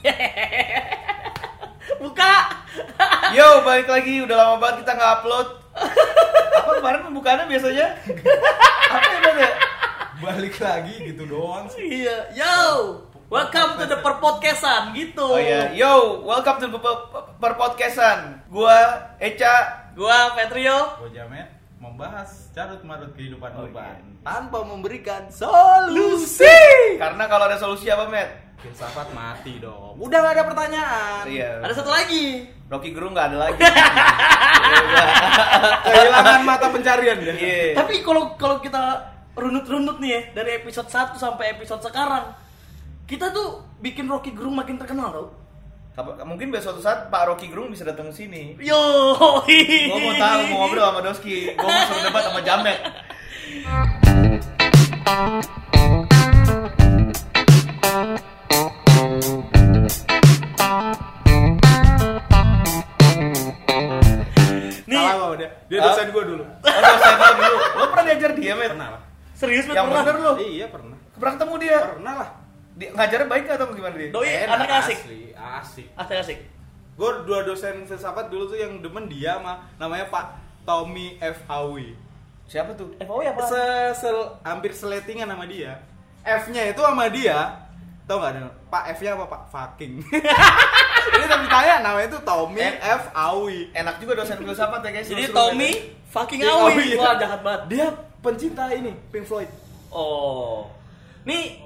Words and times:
Buka. 2.02 2.32
Yo, 3.36 3.62
balik 3.62 3.88
lagi. 3.88 4.24
Udah 4.24 4.36
lama 4.36 4.56
banget 4.56 4.84
kita 4.84 4.92
nggak 4.96 5.12
upload. 5.20 5.48
Apa 6.56 6.70
kemarin 6.80 7.00
pembukaannya 7.04 7.46
biasanya? 7.46 7.86
Apa 8.90 9.06
ya, 9.06 9.30
ya? 9.36 9.50
balik 10.20 10.60
lagi 10.60 11.00
gitu 11.00 11.24
doang 11.24 11.64
sih 11.72 12.04
Iya. 12.04 12.16
Yo. 12.36 12.56
Welcome 13.30 13.78
to 13.78 13.86
the 13.86 14.02
perpodcastan 14.02 14.90
gitu. 14.90 15.22
Oh 15.22 15.38
iya, 15.38 15.70
yo, 15.70 16.18
welcome 16.26 16.58
to 16.58 16.66
per, 16.66 16.82
per, 16.82 17.22
per 17.38 17.52
podcastan. 17.54 18.42
Gua 18.50 18.74
Eca. 19.22 19.86
Gua 19.94 20.34
Petrio. 20.34 20.98
gue 20.98 21.14
jamet 21.14 21.46
membahas 21.78 22.50
carut 22.50 22.82
marut 22.82 23.14
kehidupan 23.14 23.54
Oh, 23.54 23.70
urban 23.70 24.02
iya. 24.02 24.18
tanpa 24.20 24.66
memberikan 24.66 25.30
solusi 25.30 26.44
Karena 26.98 27.24
kalau 27.24 27.46
ada 27.46 27.54
solusi 27.54 27.86
apa, 27.86 28.10
Met? 28.10 28.49
Filsafat 28.60 29.08
mati 29.10 29.56
dong 29.56 29.96
udah 29.96 30.18
gak 30.20 30.34
ada 30.34 30.44
pertanyaan 30.44 31.22
Iya. 31.24 31.60
Ada 31.60 31.74
satu 31.76 31.90
lagi. 31.90 32.44
Rocky 32.66 32.94
Gerung 32.94 33.12
nggak 33.12 33.28
ada 33.28 33.38
lagi. 33.44 33.58
kehilangan 35.84 36.40
mata 36.42 36.66
pencarian 36.68 37.18
Iya. 37.18 37.74
Tapi 37.74 38.00
kalau 38.00 38.36
kalau 38.36 38.60
kita 38.60 39.10
runut-runut 39.34 39.98
nih 39.98 40.10
ya 40.10 40.20
dari 40.34 40.50
episode 40.56 40.86
1 40.86 41.16
sampai 41.16 41.54
episode 41.54 41.80
sekarang, 41.80 42.30
kita 43.04 43.30
tuh 43.30 43.62
bikin 43.78 44.06
Rocky 44.06 44.30
Gerung 44.30 44.54
makin 44.54 44.76
terkenal 44.76 45.10
tau. 45.10 45.26
Apa- 45.92 46.22
Mungkin 46.22 46.48
besok 46.48 46.78
suatu 46.78 46.80
saat 46.80 47.10
Pak 47.10 47.22
Rocky 47.26 47.50
Gerung 47.50 47.68
bisa 47.68 47.82
datang 47.82 48.08
ke 48.08 48.16
sini. 48.16 48.54
Yo. 48.56 48.78
Gua 49.18 49.98
mau 49.98 50.14
tahu 50.14 50.40
mau 50.48 50.58
ngobrol 50.62 50.84
sama 50.84 51.00
Doski. 51.02 51.50
Gua 51.52 51.66
mau 51.66 51.82
suruh 51.84 52.02
debat 52.06 52.22
sama 52.22 52.40
Jamet. 52.40 52.78
Dia 65.40 65.76
Hah? 65.76 65.84
dosen 65.86 66.06
gue 66.08 66.24
dulu 66.26 66.44
Oh, 66.44 66.82
dosen 66.82 67.14
lo 67.14 67.28
dulu. 67.34 67.56
Lo 67.72 67.84
pernah 67.88 68.04
diajar 68.06 68.30
dia, 68.32 68.52
Met? 68.54 68.70
pernah 68.70 68.88
lah 68.90 69.02
serius 69.32 69.64
Yang 69.64 69.86
pernah? 69.86 70.02
bener 70.02 70.16
lo. 70.18 70.32
iya 70.36 70.66
pernah 70.66 70.96
Pernah 71.14 71.32
ketemu 71.34 71.54
dia? 71.58 71.78
pernah 71.86 72.14
lah 72.16 72.28
Dia 72.72 72.88
ngajarnya 72.90 73.26
baik 73.26 73.42
nggak 73.44 73.56
atau 73.56 73.66
gimana 73.70 73.94
dia? 73.94 74.08
Doi 74.10 74.28
Enak, 74.28 74.54
anak 74.54 74.68
asik. 74.80 74.98
asli 74.98 75.20
asik 75.32 75.88
Asik 75.94 76.16
asik. 76.18 76.38
gue 76.92 77.10
dua 77.24 77.40
dosen 77.42 77.84
filsafat 77.84 78.28
dulu 78.28 78.44
tuh 78.46 78.58
yang 78.58 78.78
demen 78.78 79.08
dia 79.08 79.36
sama 79.36 79.64
namanya 79.76 80.04
Pak 80.06 80.24
Tommy 80.62 81.16
F 81.16 81.48
Siapa 82.44 82.74
tuh? 82.74 82.90
FOI 82.98 83.30
apa? 83.30 83.46
se, 83.46 83.62
sel- 83.96 84.34
hampir 84.42 84.74
seletingan 84.74 85.30
sama 85.30 85.46
dia 85.46 85.78
F-nya 86.20 86.68
itu 86.68 86.82
sama 86.82 87.06
dia 87.06 87.38
tau 88.10 88.18
nggak 88.18 88.32
ada 88.34 88.50
Pak 88.66 88.84
F-nya 88.98 89.14
apa 89.14 89.24
Pak 89.24 89.42
fucking 89.48 90.02
ini 91.14 91.26
tapi 91.26 91.46
tanya 91.46 91.74
namanya 91.80 92.06
itu 92.10 92.18
Tommy 92.20 92.58
Eh. 92.58 92.74
F 92.82 93.04
Awi 93.14 93.70
Enak 93.70 93.96
juga 93.98 94.18
dosen 94.18 94.34
filsafat 94.36 94.82
ya 94.82 94.90
guys. 94.90 95.06
Jadi 95.06 95.30
Tommy 95.30 95.70
beda. 95.70 96.10
fucking 96.10 96.40
Iya, 96.42 96.50
Awi. 96.50 96.66
Awi, 96.66 96.84
iya. 96.84 96.98
Wah, 96.98 97.14
jahat 97.14 97.40
banget. 97.40 97.62
dia 97.70 97.86
pencinta 98.18 98.66
ini 98.68 98.90
Pink 99.08 99.24
Floyd 99.24 99.50
Oh. 99.90 100.66
Nih 101.22 101.62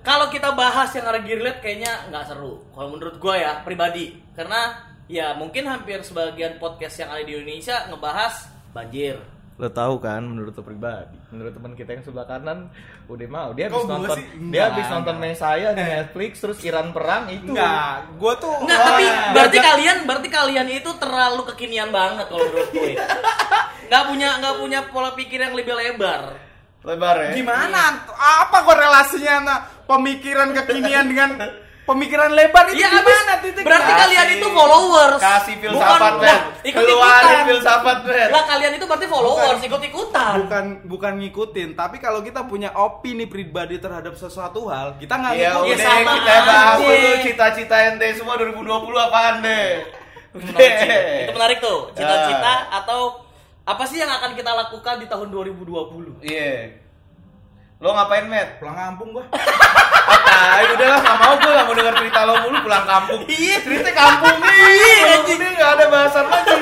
kalau 0.00 0.28
kita 0.28 0.52
bahas 0.52 0.88
yang 0.92 1.04
lagi 1.04 1.32
relate 1.32 1.60
kayaknya 1.60 2.08
nggak 2.08 2.24
seru. 2.28 2.64
Kalau 2.72 2.88
menurut 2.88 3.16
gua 3.16 3.36
ya 3.36 3.52
pribadi. 3.60 4.16
Karena 4.32 4.72
ya 5.04 5.32
mungkin 5.32 5.64
hampir 5.64 6.00
sebagian 6.00 6.56
podcast 6.56 6.96
yang 6.98 7.12
ada 7.12 7.20
di 7.20 7.32
Indonesia 7.34 7.88
ngebahas 7.88 8.44
banjir. 8.72 9.16
Lo 9.58 9.68
tahu 9.74 9.98
kan 9.98 10.22
menurut 10.22 10.54
lo 10.54 10.62
pribadi, 10.62 11.18
menurut 11.34 11.50
teman 11.50 11.74
kita 11.74 11.98
yang 11.98 12.02
sebelah 12.06 12.30
kanan 12.30 12.70
udah 13.10 13.26
mau 13.26 13.50
dia 13.50 13.66
habis 13.66 13.82
nonton 13.90 14.14
sih? 14.14 14.24
dia 14.54 14.62
habis 14.70 14.86
nonton 14.86 15.16
enggak. 15.18 15.34
Messiah 15.34 15.70
di 15.74 15.82
Netflix 15.82 16.32
terus 16.38 16.58
Iran 16.62 16.94
perang 16.94 17.26
itu. 17.26 17.50
enggak 17.50 18.06
gue 18.22 18.32
tuh 18.38 18.54
Enggak, 18.62 18.78
tapi 18.86 19.04
berarti 19.34 19.58
kalian 19.58 19.96
berarti 20.06 20.28
kalian 20.30 20.66
itu 20.70 20.90
terlalu 21.02 21.42
kekinian 21.50 21.90
banget 21.90 22.30
kalau 22.30 22.46
menurut 22.46 22.70
gue. 22.70 22.94
Nggak 23.88 24.04
punya 24.04 24.28
nggak 24.36 24.54
punya 24.60 24.80
pola 24.92 25.10
pikir 25.16 25.38
yang 25.42 25.56
lebih 25.56 25.74
lebar. 25.74 26.36
Lebar 26.84 27.16
ya. 27.18 27.30
gimana 27.34 28.06
apa 28.14 28.58
korelasinya 28.62 29.34
nah, 29.42 29.58
pemikiran 29.88 30.54
kekinian 30.54 31.10
dengan 31.10 31.30
pemikiran 31.88 32.30
lebar 32.30 32.68
itu 32.68 32.76
Iya, 32.76 32.88
gimana 32.92 33.08
abis- 33.32 33.42
titik 33.42 33.62
berarti 33.64 33.88
Kasih- 33.88 34.00
kalian 34.04 34.28
itu 34.30 34.46
followers. 34.50 35.18
Kasih 35.18 35.54
Bukan- 35.54 35.62
filsafat, 35.64 36.12
lah, 36.12 36.20
Met. 36.20 36.40
ikut-ikutan. 36.62 36.84
Keluarin 36.84 37.40
filsafat, 37.46 37.98
Met. 38.04 38.28
Lah 38.28 38.44
kalian 38.44 38.72
itu 38.74 38.84
berarti 38.84 39.06
followers, 39.06 39.60
ikut-ikutan. 39.60 40.34
bukan 40.38 40.64
bukan 40.84 41.12
ngikutin 41.18 41.68
tapi 41.72 41.96
kalau 41.96 42.20
kita 42.20 42.44
punya 42.44 42.68
opini 42.72 43.24
pribadi 43.24 43.76
terhadap 43.76 44.12
sesuatu 44.14 44.66
hal 44.66 44.94
kita 44.96 45.14
nggak 45.14 45.32
Ya 45.34 45.50
ngikutin 45.50 45.72
udah 45.72 45.86
sama 45.88 46.12
kita 46.12 46.34
bahas 46.44 46.76
aja. 46.76 46.84
dulu 46.84 47.10
cita-cita 47.22 47.76
ente 47.86 48.06
semua 48.12 48.34
2020 48.36 48.68
apaan 49.00 49.40
deh. 49.40 49.68
Itu 50.28 50.44
menarik. 50.44 50.72
Itu 51.22 51.32
menarik 51.32 51.58
tuh. 51.58 51.78
Ah. 51.86 51.96
Cita-cita 51.96 52.52
atau 52.74 53.00
apa 53.64 53.84
sih 53.84 53.96
yang 53.96 54.08
akan 54.10 54.32
kita 54.32 54.50
lakukan 54.50 54.96
di 54.98 55.06
tahun 55.06 55.28
2020? 55.28 56.20
Iya. 56.20 56.87
Lo 57.78 57.92
ngapain, 57.92 58.26
Met? 58.26 58.58
pulang 58.58 58.74
kampung 58.74 59.08
gua 59.12 59.24
Ah, 60.28 60.60
udah 60.68 60.86
lah, 60.88 61.00
gak 61.00 61.16
mau 61.16 61.34
gue 61.36 61.50
gak 61.50 61.64
mau 61.64 61.74
denger 61.74 61.94
cerita 61.96 62.20
lo 62.22 62.34
mulu 62.40 62.58
pulang 62.60 62.84
kampung. 62.84 63.20
Iya. 63.24 63.58
Cerita 63.58 63.90
kampung 63.92 64.36
nih, 64.44 64.98
anjing 65.12 65.38
nih 65.38 65.50
gak 65.52 65.70
ada 65.72 65.84
bahasan 65.88 66.24
lagi. 66.24 66.56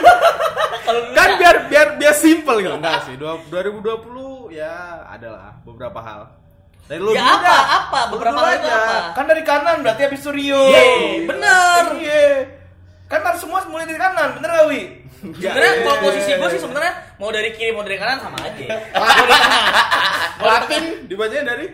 Kan 1.13 1.31
biar 1.37 1.57
biar 1.67 1.89
biar 1.97 2.15
simple 2.15 2.57
gitu 2.59 2.73
enggak 2.73 3.03
sih 3.03 3.15
Dua- 3.15 3.43
2020 3.45 4.55
ya 4.55 4.71
adalah 5.05 5.59
beberapa 5.61 5.99
hal 5.99 6.31
dari 6.85 7.01
lu 7.01 7.11
Ya 7.11 7.21
dulu 7.21 7.35
apa? 7.35 7.43
dah. 7.45 7.63
Apa? 7.77 8.01
Beberapa 8.09 8.39
hal 8.39 8.53
itu 8.55 8.65
aja. 8.65 8.77
apa? 8.79 8.97
Kan 9.13 9.25
dari 9.27 9.43
kanan 9.43 9.77
berarti 9.81 10.03
habis 10.05 10.21
Suryo. 10.21 10.63
Yeay, 10.69 10.97
bener. 11.25 11.83
Iya. 11.97 12.23
Kan 13.07 13.21
harus 13.23 13.41
semua 13.41 13.61
mulai 13.67 13.85
dari 13.85 13.99
kanan, 13.99 14.35
bener 14.35 14.51
gak 14.53 14.67
Wi? 14.67 14.83
Sebenarnya 15.17 15.73
Iya. 15.73 15.83
kalau 15.83 15.99
posisi 16.03 16.31
gue 16.33 16.49
sih 16.51 16.61
sebenarnya 16.61 16.93
mau 17.17 17.31
dari 17.31 17.51
kiri 17.51 17.71
mau 17.71 17.83
dari 17.83 17.97
kanan 17.97 18.19
sama 18.21 18.39
aja. 18.39 18.67
Latin 20.41 20.85
dibacanya 21.09 21.57
dari 21.57 21.67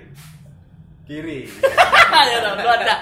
kiri 1.03 1.51
ya 2.31 2.37
udah, 2.39 2.53
lu 2.55 2.71
ada. 2.71 2.85
udah 2.85 2.99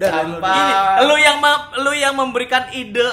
dari 0.00 0.16
lu 0.16 0.40
Sampah. 0.40 0.56
Ini, 0.56 1.04
lu 1.04 1.16
yang 1.20 1.36
lu 1.84 1.92
yang 1.92 2.14
memberikan 2.16 2.64
ide 2.72 3.04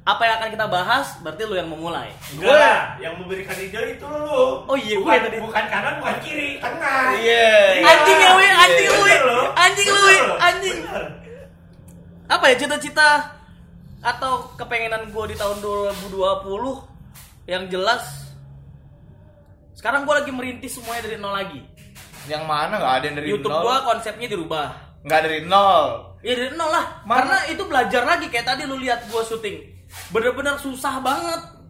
apa 0.00 0.22
yang 0.24 0.34
akan 0.40 0.50
kita 0.56 0.66
bahas, 0.66 1.06
berarti 1.20 1.44
lu 1.44 1.54
yang 1.60 1.68
memulai. 1.68 2.08
Lah, 2.40 2.96
yang 2.98 3.20
memberikan 3.20 3.52
ide 3.60 4.00
itu 4.00 4.06
lu. 4.08 4.64
Oh 4.64 4.76
iya, 4.80 4.96
gue 4.96 5.04
bukan, 5.04 5.20
tadi. 5.28 5.38
bukan 5.44 5.64
kanan, 5.68 5.94
bukan 6.00 6.16
kiri, 6.24 6.56
tengah. 6.56 7.14
Iya. 7.20 7.84
Anjing 7.84 8.18
ya, 8.18 8.30
Wi, 8.32 8.48
anjing 8.48 8.88
lu, 8.88 8.96
Wi. 8.96 9.12
Bener 9.12 9.22
loh. 9.28 9.46
Anjing 9.52 9.88
lu, 9.92 10.00
anjing. 10.40 10.78
Bener. 10.88 11.04
Apa 12.32 12.44
ya 12.48 12.54
cita-cita 12.56 13.08
atau 14.00 14.48
kepengenan 14.56 15.12
gue 15.12 15.24
di 15.28 15.36
tahun 15.36 15.60
2020 15.60 16.16
yang 17.44 17.68
jelas 17.68 18.29
sekarang 19.80 20.04
gue 20.04 20.12
lagi 20.12 20.28
merintis 20.28 20.76
semuanya 20.76 21.08
dari 21.08 21.16
nol 21.16 21.32
lagi. 21.32 21.60
Yang 22.28 22.44
mana 22.44 22.76
gak 22.76 22.94
ada 23.00 23.04
yang 23.08 23.16
dari 23.16 23.28
YouTube 23.32 23.48
nol? 23.48 23.64
gue 23.64 23.76
konsepnya 23.88 24.28
dirubah. 24.28 24.68
Nggak 25.08 25.20
dari 25.24 25.40
nol. 25.48 25.84
Ya 26.20 26.36
dari 26.36 26.52
nol 26.52 26.68
lah. 26.68 26.86
Mana? 27.08 27.16
Karena 27.16 27.38
itu 27.48 27.62
belajar 27.64 28.02
lagi 28.04 28.26
kayak 28.28 28.44
tadi 28.44 28.68
lu 28.68 28.76
lihat 28.76 29.08
gue 29.08 29.22
syuting. 29.24 29.56
Bener-bener 30.12 30.60
susah 30.60 31.00
banget. 31.00 31.64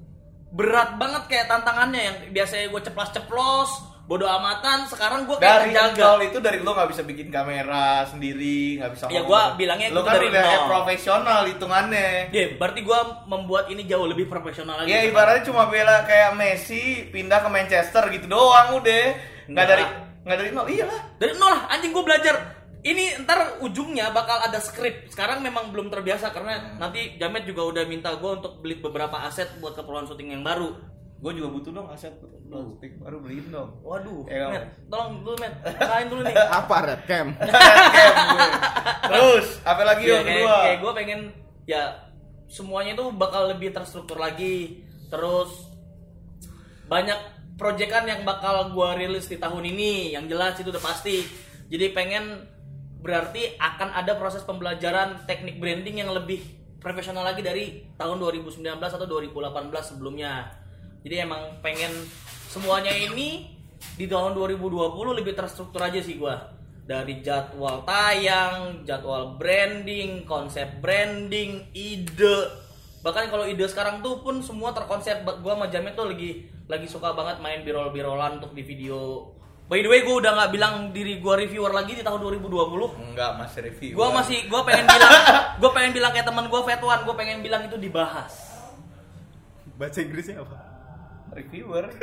Berat 0.50 0.98
banget 0.98 1.22
kayak 1.30 1.46
tantangannya 1.46 2.00
yang 2.02 2.16
biasanya 2.34 2.66
gue 2.74 2.80
ceplas-ceplos, 2.90 3.70
bodoh 4.10 4.26
amatan. 4.26 4.90
Sekarang 4.90 5.22
gue 5.22 5.38
Dari 5.38 5.70
kayak 5.70 5.94
nol 5.94 6.18
jaga. 6.18 6.26
itu 6.26 6.38
dari 6.42 6.58
lo 6.58 6.74
nggak 6.74 6.90
bisa 6.90 7.02
bikin 7.06 7.30
kamera 7.30 8.02
sendiri, 8.10 8.82
nggak 8.82 8.90
bisa. 8.98 9.04
Ya, 9.06 9.22
gua 9.22 9.54
bilangnya 9.54 9.94
lo 9.94 10.02
kan 10.02 10.18
dari 10.18 10.34
udah 10.34 10.42
nol. 10.42 10.66
profesional 10.66 11.40
hitungannya. 11.46 12.34
Ya, 12.34 12.58
berarti 12.58 12.82
gue 12.82 13.00
membuat 13.30 13.70
ini 13.70 13.86
jauh 13.86 14.10
lebih 14.10 14.26
profesional 14.26 14.82
lagi. 14.82 14.90
Ya 14.90 15.06
ibaratnya 15.06 15.46
cuma 15.46 15.70
bela 15.70 16.02
kayak 16.02 16.34
Messi 16.34 17.06
pindah 17.14 17.38
ke 17.38 17.48
Manchester 17.54 18.10
gitu 18.10 18.26
doang 18.26 18.82
udah. 18.82 19.04
Nggak 19.46 19.66
dari 19.70 19.84
nggak 20.26 20.38
dari 20.42 20.50
nol. 20.50 20.66
Iyalah. 20.66 21.00
dari 21.22 21.32
nol 21.38 21.50
lah 21.54 21.62
anjing 21.70 21.94
gue 21.94 22.02
belajar 22.02 22.34
ini 22.80 23.12
ntar 23.28 23.60
ujungnya 23.60 24.08
bakal 24.10 24.40
ada 24.40 24.56
skrip 24.56 25.12
sekarang 25.12 25.44
memang 25.44 25.68
belum 25.68 25.92
terbiasa 25.92 26.32
karena 26.32 26.80
nanti 26.80 27.20
Jamet 27.20 27.44
juga 27.44 27.68
udah 27.68 27.84
minta 27.84 28.16
gue 28.16 28.30
untuk 28.40 28.64
beli 28.64 28.80
beberapa 28.80 29.20
aset 29.20 29.60
buat 29.60 29.76
keperluan 29.76 30.08
syuting 30.08 30.32
yang 30.32 30.40
baru 30.40 30.72
Gue 31.20 31.32
juga 31.36 31.48
butuh 31.52 31.70
dong 31.76 31.88
aset. 31.92 32.16
Plastik 32.48 32.96
baru 32.96 33.20
beliin 33.20 33.46
dong. 33.52 33.76
waduh 33.84 34.24
Ya, 34.26 34.48
Met, 34.48 34.64
tolong 34.88 35.20
dulu 35.20 35.36
Met 35.36 35.54
kain 35.76 36.08
dulu 36.08 36.20
nih. 36.24 36.34
Apa 36.64 36.76
red 36.88 37.02
cam. 37.04 37.26
Terus 39.10 39.46
apa 39.66 39.82
lagi 39.84 40.06
ya, 40.06 40.22
yang 40.22 40.24
kayak, 40.24 40.38
kedua? 40.40 40.56
kayak 40.64 40.78
gue 40.80 40.92
pengen 40.96 41.20
ya 41.68 41.82
semuanya 42.48 42.96
itu 42.96 43.04
bakal 43.14 43.52
lebih 43.52 43.68
terstruktur 43.70 44.16
lagi. 44.16 44.80
Terus 45.12 45.50
banyak 46.88 47.18
proyekan 47.60 48.08
yang 48.08 48.24
bakal 48.24 48.72
gue 48.72 48.88
rilis 48.96 49.28
di 49.28 49.36
tahun 49.36 49.68
ini. 49.68 50.16
Yang 50.16 50.24
jelas 50.32 50.54
itu 50.56 50.72
udah 50.72 50.82
pasti. 50.82 51.26
Jadi 51.68 51.86
pengen 51.92 52.48
berarti 53.00 53.60
akan 53.60 53.92
ada 53.92 54.16
proses 54.16 54.40
pembelajaran 54.44 55.24
teknik 55.28 55.60
branding 55.60 56.00
yang 56.00 56.10
lebih 56.12 56.40
profesional 56.80 57.22
lagi 57.24 57.44
dari 57.44 57.92
tahun 58.00 58.16
2019 58.16 58.64
atau 58.80 59.06
2018 59.08 59.68
sebelumnya 59.84 60.59
jadi 61.00 61.24
emang 61.24 61.60
pengen 61.64 61.90
semuanya 62.50 62.92
ini 62.92 63.56
di 63.96 64.04
tahun 64.04 64.36
2020 64.36 65.16
lebih 65.16 65.32
terstruktur 65.32 65.80
aja 65.80 66.00
sih 66.00 66.20
gua 66.20 66.60
dari 66.90 67.22
jadwal 67.22 67.86
tayang, 67.86 68.82
jadwal 68.82 69.38
branding, 69.38 70.26
konsep 70.26 70.82
branding, 70.82 71.70
ide. 71.70 72.50
Bahkan 73.06 73.30
kalau 73.30 73.46
ide 73.46 73.62
sekarang 73.70 74.02
tuh 74.02 74.18
pun 74.26 74.42
semua 74.42 74.74
terkonsep. 74.74 75.22
Gua 75.22 75.54
sama 75.54 75.70
Jamet 75.70 75.94
tuh 75.94 76.10
lagi 76.10 76.50
lagi 76.66 76.90
suka 76.90 77.14
banget 77.14 77.38
main 77.38 77.62
birol-birolan 77.62 78.42
untuk 78.42 78.58
di 78.58 78.66
video. 78.66 79.30
By 79.70 79.86
the 79.86 79.88
way, 79.88 80.02
gue 80.02 80.18
udah 80.18 80.34
nggak 80.34 80.50
bilang 80.50 80.74
diri 80.90 81.22
gua 81.22 81.38
reviewer 81.38 81.70
lagi 81.70 81.94
di 81.94 82.02
tahun 82.02 82.18
2020. 82.42 83.14
Enggak, 83.14 83.38
masih 83.38 83.60
review. 83.70 83.92
Gua 83.94 84.10
masih 84.10 84.50
gua 84.50 84.66
pengen 84.66 84.90
bilang 84.90 85.14
gua 85.62 85.70
pengen 85.70 85.92
bilang 85.94 86.10
kayak 86.10 86.26
teman 86.26 86.50
gua 86.50 86.66
Fetuan, 86.66 87.06
gua 87.06 87.14
pengen 87.14 87.38
bilang 87.38 87.62
itu 87.70 87.78
dibahas. 87.78 88.34
Bahasa 89.78 90.02
Inggrisnya 90.02 90.42
apa? 90.42 90.69
Reviewer. 91.34 91.84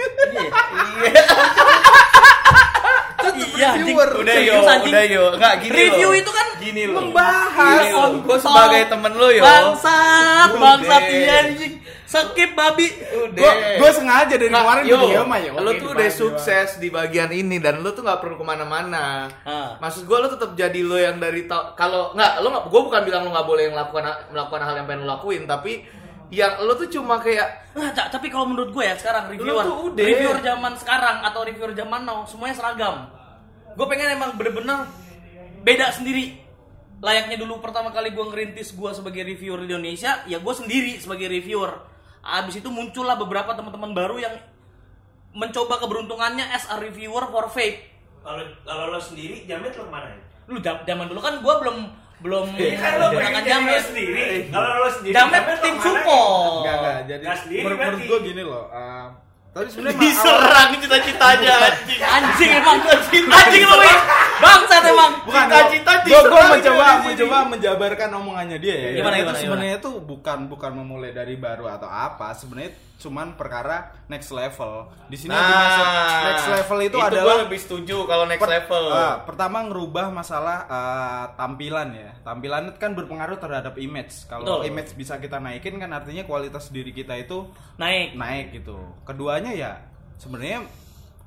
Iya. 3.37 3.43
Iya. 3.43 3.53
Iya. 3.57 3.69
Reviewer. 3.81 4.09
Udah 4.23 4.35
yo, 4.39 4.53
udah 4.63 5.03
yo. 5.05 5.23
Enggak 5.35 5.53
gini 5.61 5.73
Review 5.75 6.09
loh. 6.09 6.21
itu 6.21 6.31
kan 6.31 6.47
gini 6.57 6.83
loh. 6.87 6.95
membahas. 7.01 7.81
Gini 7.81 7.89
loh. 7.93 8.09
Gua 8.23 8.37
sebagai 8.39 8.81
temen 8.87 9.11
lu 9.17 9.27
yo. 9.33 9.43
Bangsat, 9.43 10.49
bangsat 10.55 11.03
iya 11.11 11.35
anjing. 11.43 11.73
Skip 12.07 12.55
babi. 12.55 12.87
Udah. 13.27 13.35
Gue 13.35 13.53
gue 13.83 13.89
sengaja 13.91 14.33
dari 14.39 14.47
Nah, 14.47 14.63
kemarin 14.63 14.83
yo, 14.87 14.95
gue 14.95 15.11
diam 15.11 15.27
aja. 15.27 15.49
Lu 15.59 15.71
Oke, 15.75 15.79
tuh 15.83 15.89
udah 15.91 16.09
sukses 16.09 16.79
di 16.79 16.87
bagian 16.87 17.27
ini 17.35 17.59
dan 17.59 17.83
lu 17.83 17.91
tuh 17.91 17.99
nggak 17.99 18.23
perlu 18.23 18.39
ke 18.39 18.45
mana-mana. 18.47 19.27
Ah. 19.43 19.75
Maksud 19.83 20.07
gue 20.07 20.17
lu 20.17 20.27
tetap 20.31 20.55
jadi 20.55 20.79
lu 20.87 20.95
yang 20.95 21.19
dari 21.19 21.43
kalau 21.75 22.15
nggak 22.15 22.31
lu 22.39 22.47
nggak 22.47 22.63
gue 22.71 22.81
bukan 22.87 23.01
bilang 23.03 23.21
lu 23.27 23.35
nggak 23.35 23.47
boleh 23.47 23.65
melakukan 23.75 24.03
melakukan 24.31 24.61
hal 24.63 24.73
yang 24.79 24.87
pengen 24.87 25.03
lu 25.03 25.07
lakuin 25.11 25.43
tapi 25.43 25.83
yang 26.27 26.59
lu 26.59 26.75
tuh 26.75 26.91
cuma 26.91 27.17
kayak 27.17 27.71
Nah, 27.71 27.93
Ca- 27.93 28.09
tapi 28.09 28.27
kalau 28.27 28.49
menurut 28.49 28.73
gue 28.73 28.83
ya 28.83 28.97
sekarang 28.97 29.29
reviewer, 29.29 29.63
tuh 29.63 29.93
udah. 29.93 30.01
reviewer 30.01 30.37
zaman 30.41 30.73
sekarang 30.81 31.21
atau 31.23 31.45
reviewer 31.45 31.71
zaman 31.71 32.01
now 32.03 32.25
semuanya 32.25 32.55
seragam. 32.57 32.95
Gue 33.77 33.85
pengen 33.85 34.17
emang 34.17 34.33
bener-bener 34.33 34.89
beda 35.61 35.93
sendiri. 35.93 36.41
Layaknya 36.97 37.37
dulu 37.37 37.61
pertama 37.61 37.93
kali 37.93 38.09
gue 38.09 38.25
ngerintis 38.25 38.73
gue 38.73 38.89
sebagai 38.89 39.21
reviewer 39.21 39.61
di 39.61 39.69
Indonesia, 39.69 40.25
ya 40.25 40.41
gue 40.41 40.53
sendiri 40.57 40.97
sebagai 40.97 41.29
reviewer. 41.29 41.69
Abis 42.25 42.57
itu 42.57 42.67
muncullah 42.73 43.13
beberapa 43.13 43.53
teman-teman 43.53 43.93
baru 43.93 44.17
yang 44.17 44.33
mencoba 45.37 45.77
keberuntungannya 45.77 46.49
as 46.49 46.65
a 46.67 46.81
reviewer 46.81 47.29
for 47.29 47.45
faith. 47.47 47.77
Kalau 48.25 48.41
kalau 48.65 48.89
lo 48.89 48.99
sendiri, 48.99 49.45
jamet 49.45 49.77
lo 49.77 49.85
ke 49.85 49.91
mana 49.93 50.09
ya? 50.09 50.19
Lu 50.49 50.57
zaman 50.59 51.05
dulu 51.05 51.21
kan 51.21 51.37
gue 51.37 51.53
belum 51.61 51.77
belum 52.17 52.45
Ini 52.51 52.75
kan 52.75 52.91
lo 52.93 53.05
menggunakan 53.07 53.29
pengen 53.29 53.37
lo 53.37 53.47
jamet. 53.47 53.81
sendiri. 53.83 54.27
Kalau 54.47 54.69
lo 54.75 54.89
sendiri, 54.89 55.13
Jamet 55.13 55.43
lo 55.43 55.55
tim 55.59 55.75
support. 55.77 56.51
Enggak 56.57 56.75
enggak. 56.75 56.97
Jadi 57.03 57.23
sendiri 57.37 57.61
menurut, 57.61 57.77
menurut 57.77 57.93
berarti. 57.93 58.09
gue 58.09 58.19
gini 58.25 58.41
loh. 58.41 58.65
eh, 58.67 59.05
tapi 59.49 59.67
sebenarnya 59.67 59.89
mah 59.91 59.97
awal- 59.97 60.13
diserang 60.13 60.69
cita-citanya 60.77 61.53
anjing. 61.63 61.99
Anjing 61.99 62.51
emang 62.53 62.77
anjing 63.31 63.63
lu 63.63 63.75
Wi. 63.75 63.93
Bangsat 64.37 64.83
emang. 64.85 65.11
bukan 65.23 65.45
Cita-cita 65.47 65.91
gue 65.99 66.19
gue 66.23 66.43
mencoba 66.47 66.85
mencoba 67.03 67.37
menjabarkan 67.47 68.09
omongannya 68.15 68.57
dia 68.57 68.75
ya 68.75 68.89
Gimana, 68.95 69.15
itu 69.15 69.23
gimana, 69.23 69.37
sebenarnya 69.39 69.77
tuh 69.77 69.95
bukan 69.99 70.37
bukan 70.45 70.71
memulai 70.73 71.09
dari 71.09 71.33
baru 71.35 71.65
atau 71.67 71.85
apa 71.85 72.33
sebenarnya 72.33 72.69
cuman 72.97 73.37
perkara 73.37 73.93
next 74.05 74.33
level 74.33 74.89
di 75.05 75.13
sini 75.13 75.29
dimaksud 75.29 75.85
next 76.25 76.47
level 76.49 76.79
itu, 76.81 76.97
adalah 76.97 77.23
gue 77.23 77.43
lebih 77.45 77.59
setuju 77.59 77.97
kalau 78.03 78.25
next 78.25 78.41
Per- 78.41 78.49
level. 78.51 78.83
ah, 78.89 79.21
pertama 79.21 79.61
ngerubah 79.63 80.09
masalah 80.09 80.65
ah, 80.65 81.23
tampilan 81.33 81.93
ya. 81.93 82.09
Tampilan 82.21 82.67
itu 82.67 82.77
kan 82.77 82.91
berpengaruh 82.91 83.37
terhadap 83.37 83.77
image. 83.77 84.25
Kalau 84.25 84.61
image 84.63 84.93
bisa 84.93 85.15
kita 85.15 85.37
naikin 85.37 85.77
kan 85.77 85.93
artinya 85.93 86.25
kualitas 86.25 86.67
diri 86.67 86.89
kita 86.89 87.13
itu 87.13 87.45
Naik. 87.77 88.17
naik 88.17 88.47
gitu. 88.55 88.75
Keduanya 89.03 89.53
ya 89.53 89.77
sebenarnya 90.17 90.65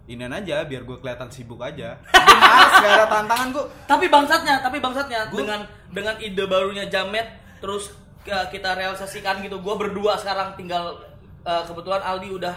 ini 0.05 0.27
aja 0.27 0.67
biar 0.67 0.83
gue 0.83 0.99
kelihatan 0.99 1.31
sibuk 1.31 1.63
aja. 1.63 1.95
Gue 2.03 2.35
males 2.35 2.75
gak 2.83 2.93
ada 2.93 3.07
tantangan 3.07 3.49
gue. 3.55 3.65
Tapi 3.87 4.07
bangsatnya, 4.11 4.55
tapi 4.59 4.83
bangsatnya 4.83 5.31
dengan 5.31 5.63
dengan 5.87 6.19
ide 6.19 6.45
barunya 6.51 6.91
Jamet 6.91 7.31
terus 7.63 7.95
ke- 8.21 8.47
kita 8.51 8.75
realisasikan 8.75 9.39
gitu. 9.41 9.63
Gua 9.63 9.79
berdua 9.79 10.19
sekarang 10.19 10.59
tinggal 10.59 10.99
eh, 11.45 11.63
kebetulan 11.65 12.03
Aldi 12.03 12.29
udah 12.37 12.57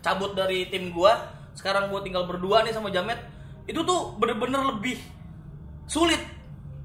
cabut 0.00 0.32
dari 0.36 0.68
tim 0.68 0.92
gua. 0.92 1.16
Sekarang 1.52 1.92
gua 1.92 2.00
tinggal 2.00 2.24
berdua 2.24 2.64
nih 2.64 2.72
sama 2.72 2.88
Jamet. 2.88 3.20
Itu 3.68 3.84
tuh 3.84 4.16
bener-bener 4.16 4.64
lebih 4.76 4.98
sulit. 5.86 6.20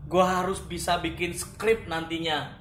Gua 0.06 0.42
harus 0.42 0.62
bisa 0.62 1.00
bikin 1.02 1.34
skrip 1.34 1.90
nantinya. 1.90 2.54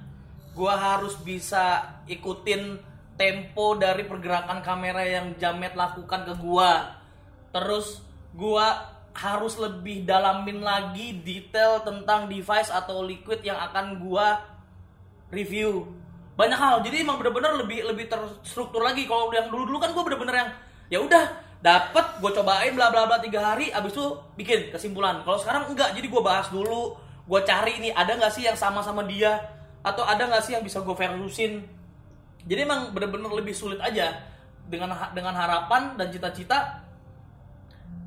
Gua 0.55 0.79
harus 0.79 1.19
bisa 1.19 1.99
ikutin 2.06 2.79
tempo 3.15 3.79
dari 3.79 4.06
pergerakan 4.06 4.62
kamera 4.62 5.03
yang 5.03 5.35
Jamet 5.38 5.75
lakukan 5.75 6.27
ke 6.27 6.35
gua. 6.38 6.99
Terus 7.55 8.03
gua 8.35 8.94
harus 9.15 9.55
lebih 9.62 10.03
dalamin 10.03 10.59
lagi 10.59 11.23
detail 11.23 11.87
tentang 11.87 12.27
device 12.27 12.67
atau 12.67 13.06
liquid 13.06 13.47
yang 13.47 13.59
akan 13.59 14.03
gua 14.03 14.43
review. 15.31 15.87
Banyak 16.34 16.58
hal. 16.58 16.76
Jadi 16.82 17.06
emang 17.06 17.19
bener-bener 17.22 17.54
lebih 17.54 17.86
lebih 17.86 18.10
terstruktur 18.10 18.82
lagi. 18.82 19.06
Kalau 19.06 19.31
yang 19.31 19.50
dulu-dulu 19.50 19.78
kan 19.78 19.94
gua 19.94 20.02
bener-bener 20.02 20.34
yang 20.34 20.50
ya 20.90 20.98
udah 21.00 21.25
dapat 21.64 22.20
gue 22.20 22.28
cobain 22.28 22.76
bla 22.76 22.92
bla 22.92 23.08
bla 23.08 23.16
tiga 23.25 23.40
hari 23.40 23.72
abis 23.72 23.96
itu 23.96 24.06
bikin 24.36 24.69
kesimpulan. 24.69 25.25
Kalau 25.25 25.40
sekarang 25.40 25.72
enggak 25.72 25.96
jadi 25.96 26.04
gue 26.04 26.22
bahas 26.22 26.52
dulu. 26.52 27.00
Gue 27.25 27.40
cari 27.40 27.81
nih 27.81 27.96
ada 27.96 28.20
nggak 28.20 28.32
sih 28.36 28.44
yang 28.44 28.58
sama 28.58 28.84
sama 28.84 29.00
dia? 29.08 29.40
Atau 29.81 30.04
ada 30.04 30.28
nggak 30.28 30.44
sih 30.44 30.52
yang 30.52 30.60
bisa 30.60 30.84
gue 30.84 30.92
versusin? 30.92 31.64
Jadi 32.44 32.60
emang 32.60 32.92
bener-bener 32.92 33.32
lebih 33.32 33.56
sulit 33.56 33.81
aja 33.81 34.12
dengan 34.69 34.92
dengan 35.16 35.32
harapan 35.32 35.96
dan 35.96 36.12
cita-cita. 36.12 36.84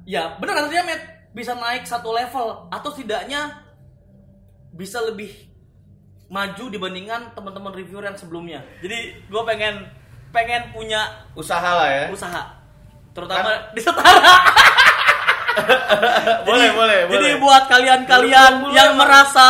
Ya 0.06 0.38
bener 0.38 0.70
dia 0.70 0.86
Matt 0.86 1.34
bisa 1.34 1.58
naik 1.58 1.90
satu 1.90 2.14
level 2.14 2.70
atau 2.70 2.90
setidaknya 2.94 3.66
bisa 4.70 5.02
lebih 5.02 5.34
maju 6.28 6.64
dibandingkan 6.68 7.32
teman-teman 7.32 7.72
reviewer 7.72 8.04
yang 8.04 8.18
sebelumnya 8.18 8.60
jadi 8.84 9.16
gue 9.26 9.42
pengen 9.48 9.88
pengen 10.30 10.70
punya 10.76 11.08
Usaha 11.34 11.72
lah 11.78 11.88
ya. 11.88 12.06
usaha 12.12 12.44
terutama 13.16 13.50
di 13.76 13.82
setara 13.82 14.36
boleh, 16.46 16.70
boleh, 16.78 17.00
boleh. 17.08 17.14
jadi 17.18 17.28
buat 17.42 17.64
kalian-kalian 17.66 18.54
Boleh, 18.62 18.76
yang 18.76 18.90
boleh, 18.94 19.00
merasa 19.02 19.48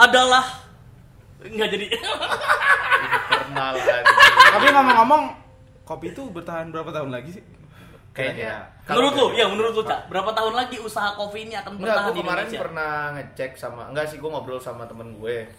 adalah 0.00 0.44
nggak 1.44 1.68
jadi. 1.68 1.86
Tapi 4.54 4.66
ngomong-ngomong 4.72 5.22
kopi 5.84 6.10
itu 6.10 6.24
bertahan 6.32 6.72
berapa 6.72 6.88
tahun 6.90 7.12
lagi 7.12 7.36
sih? 7.36 7.44
Kayaknya. 8.14 8.62
menurut 8.86 9.12
lu 9.18 9.26
ya 9.34 9.50
menurut 9.50 9.74
lu 9.74 9.82
Cak 9.82 10.06
berapa 10.06 10.30
tahun 10.30 10.54
lagi 10.54 10.78
usaha 10.78 11.18
kopi 11.18 11.50
ini 11.50 11.58
akan 11.58 11.82
Enggak, 11.82 11.98
bertahan 11.98 12.06
gue 12.06 12.14
di 12.14 12.20
kemarin 12.22 12.38
Indonesia 12.46 12.60
pernah 12.62 12.92
ngecek 13.18 13.50
sama 13.58 13.82
enggak 13.90 14.06
sih 14.06 14.16
gue 14.22 14.30
ngobrol 14.30 14.60
sama 14.62 14.86
temen 14.86 15.18
gue. 15.18 15.50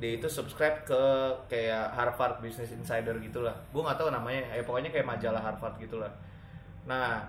Dia 0.00 0.16
itu 0.16 0.26
subscribe 0.26 0.80
ke 0.82 1.02
kayak 1.46 1.92
Harvard 1.92 2.40
Business 2.40 2.72
Insider 2.72 3.12
gitulah. 3.20 3.52
Gue 3.68 3.84
nggak 3.84 4.00
tahu 4.00 4.08
namanya. 4.08 4.48
Ya 4.50 4.64
pokoknya 4.64 4.88
kayak 4.88 5.04
majalah 5.04 5.44
Harvard 5.44 5.76
gitulah. 5.76 6.08
Nah, 6.88 7.20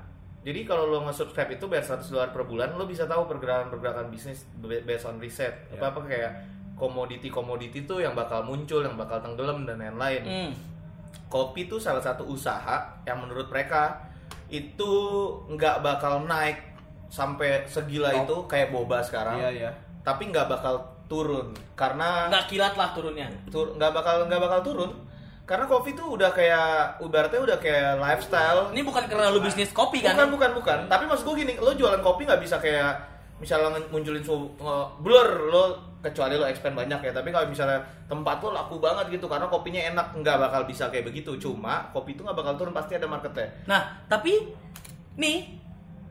jadi 0.41 0.63
kalau 0.63 0.87
lo 0.87 1.03
nge-subscribe 1.05 1.53
itu 1.53 1.67
bayar 1.67 1.83
100 1.83 2.07
dolar 2.07 2.31
per 2.31 2.47
bulan, 2.47 2.73
lo 2.79 2.87
bisa 2.87 3.03
tahu 3.05 3.27
pergerakan-pergerakan 3.27 4.07
bisnis 4.07 4.47
based 4.63 5.05
on 5.05 5.19
riset. 5.19 5.53
Ya. 5.69 5.77
Apa 5.77 5.93
apa 5.93 5.99
kayak 6.07 6.31
komoditi-komoditi 6.79 7.85
tuh 7.85 8.01
yang 8.01 8.17
bakal 8.17 8.41
muncul, 8.41 8.81
yang 8.81 8.97
bakal 8.97 9.21
tenggelam 9.21 9.69
dan 9.69 9.77
lain-lain 9.77 10.23
Hmm. 10.25 10.51
kopi 11.29 11.69
itu 11.69 11.77
salah 11.77 12.01
satu 12.01 12.25
usaha 12.25 12.81
yang 13.05 13.21
menurut 13.21 13.47
mereka 13.53 14.01
itu 14.49 14.91
nggak 15.47 15.79
bakal 15.79 16.25
naik 16.25 16.70
sampai 17.11 17.67
segila 17.67 18.07
Top. 18.15 18.23
itu 18.23 18.35
kayak 18.47 18.71
boba 18.71 19.03
sekarang. 19.03 19.35
Iya, 19.43 19.49
iya. 19.51 19.71
tapi 20.01 20.31
nggak 20.31 20.47
bakal 20.49 20.79
turun 21.11 21.51
karena 21.75 22.31
nggak 22.31 22.47
kilat 22.47 22.73
lah 22.79 22.95
turunnya. 22.95 23.27
Tur- 23.51 23.75
nggak 23.75 23.91
bakal 23.91 24.25
nggak 24.31 24.41
bakal 24.41 24.59
turun. 24.63 24.91
Karena 25.43 25.67
kopi 25.67 25.91
itu 25.91 25.99
udah 25.99 26.31
kayak 26.31 27.03
ibaratnya 27.03 27.43
udah 27.43 27.57
kayak 27.59 27.99
lifestyle. 27.99 28.71
Ini 28.71 28.87
bukan 28.87 29.03
karena 29.11 29.27
lu 29.27 29.43
bisnis 29.43 29.75
kopi 29.75 29.99
kan? 29.99 30.15
Bukan 30.15 30.39
bukan 30.39 30.51
bukan. 30.63 30.79
Tapi 30.87 31.03
maksud 31.11 31.27
gue 31.27 31.43
gini 31.43 31.53
lo 31.59 31.75
jualan 31.75 31.99
kopi 31.99 32.23
nggak 32.23 32.39
bisa 32.39 32.55
kayak 32.63 32.95
misalnya 33.35 33.75
munculin 33.91 34.23
su 34.23 34.55
blur 35.03 35.27
lo 35.51 35.63
kecuali 35.99 36.39
lo 36.39 36.47
expand 36.47 36.79
banyak 36.79 37.03
ya. 37.03 37.11
Tapi 37.11 37.35
kalau 37.35 37.51
misalnya 37.51 37.83
tempat 38.07 38.39
lo 38.39 38.55
laku 38.55 38.79
banget 38.79 39.11
gitu 39.11 39.27
karena 39.27 39.51
kopinya 39.51 39.81
enak 39.91 40.15
nggak 40.15 40.37
bakal 40.39 40.63
bisa 40.63 40.87
kayak 40.87 41.11
begitu. 41.11 41.35
Cuma 41.35 41.91
kopi 41.91 42.15
itu 42.15 42.23
nggak 42.23 42.39
bakal 42.39 42.55
turun 42.55 42.71
pasti 42.71 42.95
ada 42.95 43.11
marketnya. 43.11 43.51
Nah 43.67 44.07
tapi 44.07 44.55
nih 45.19 45.60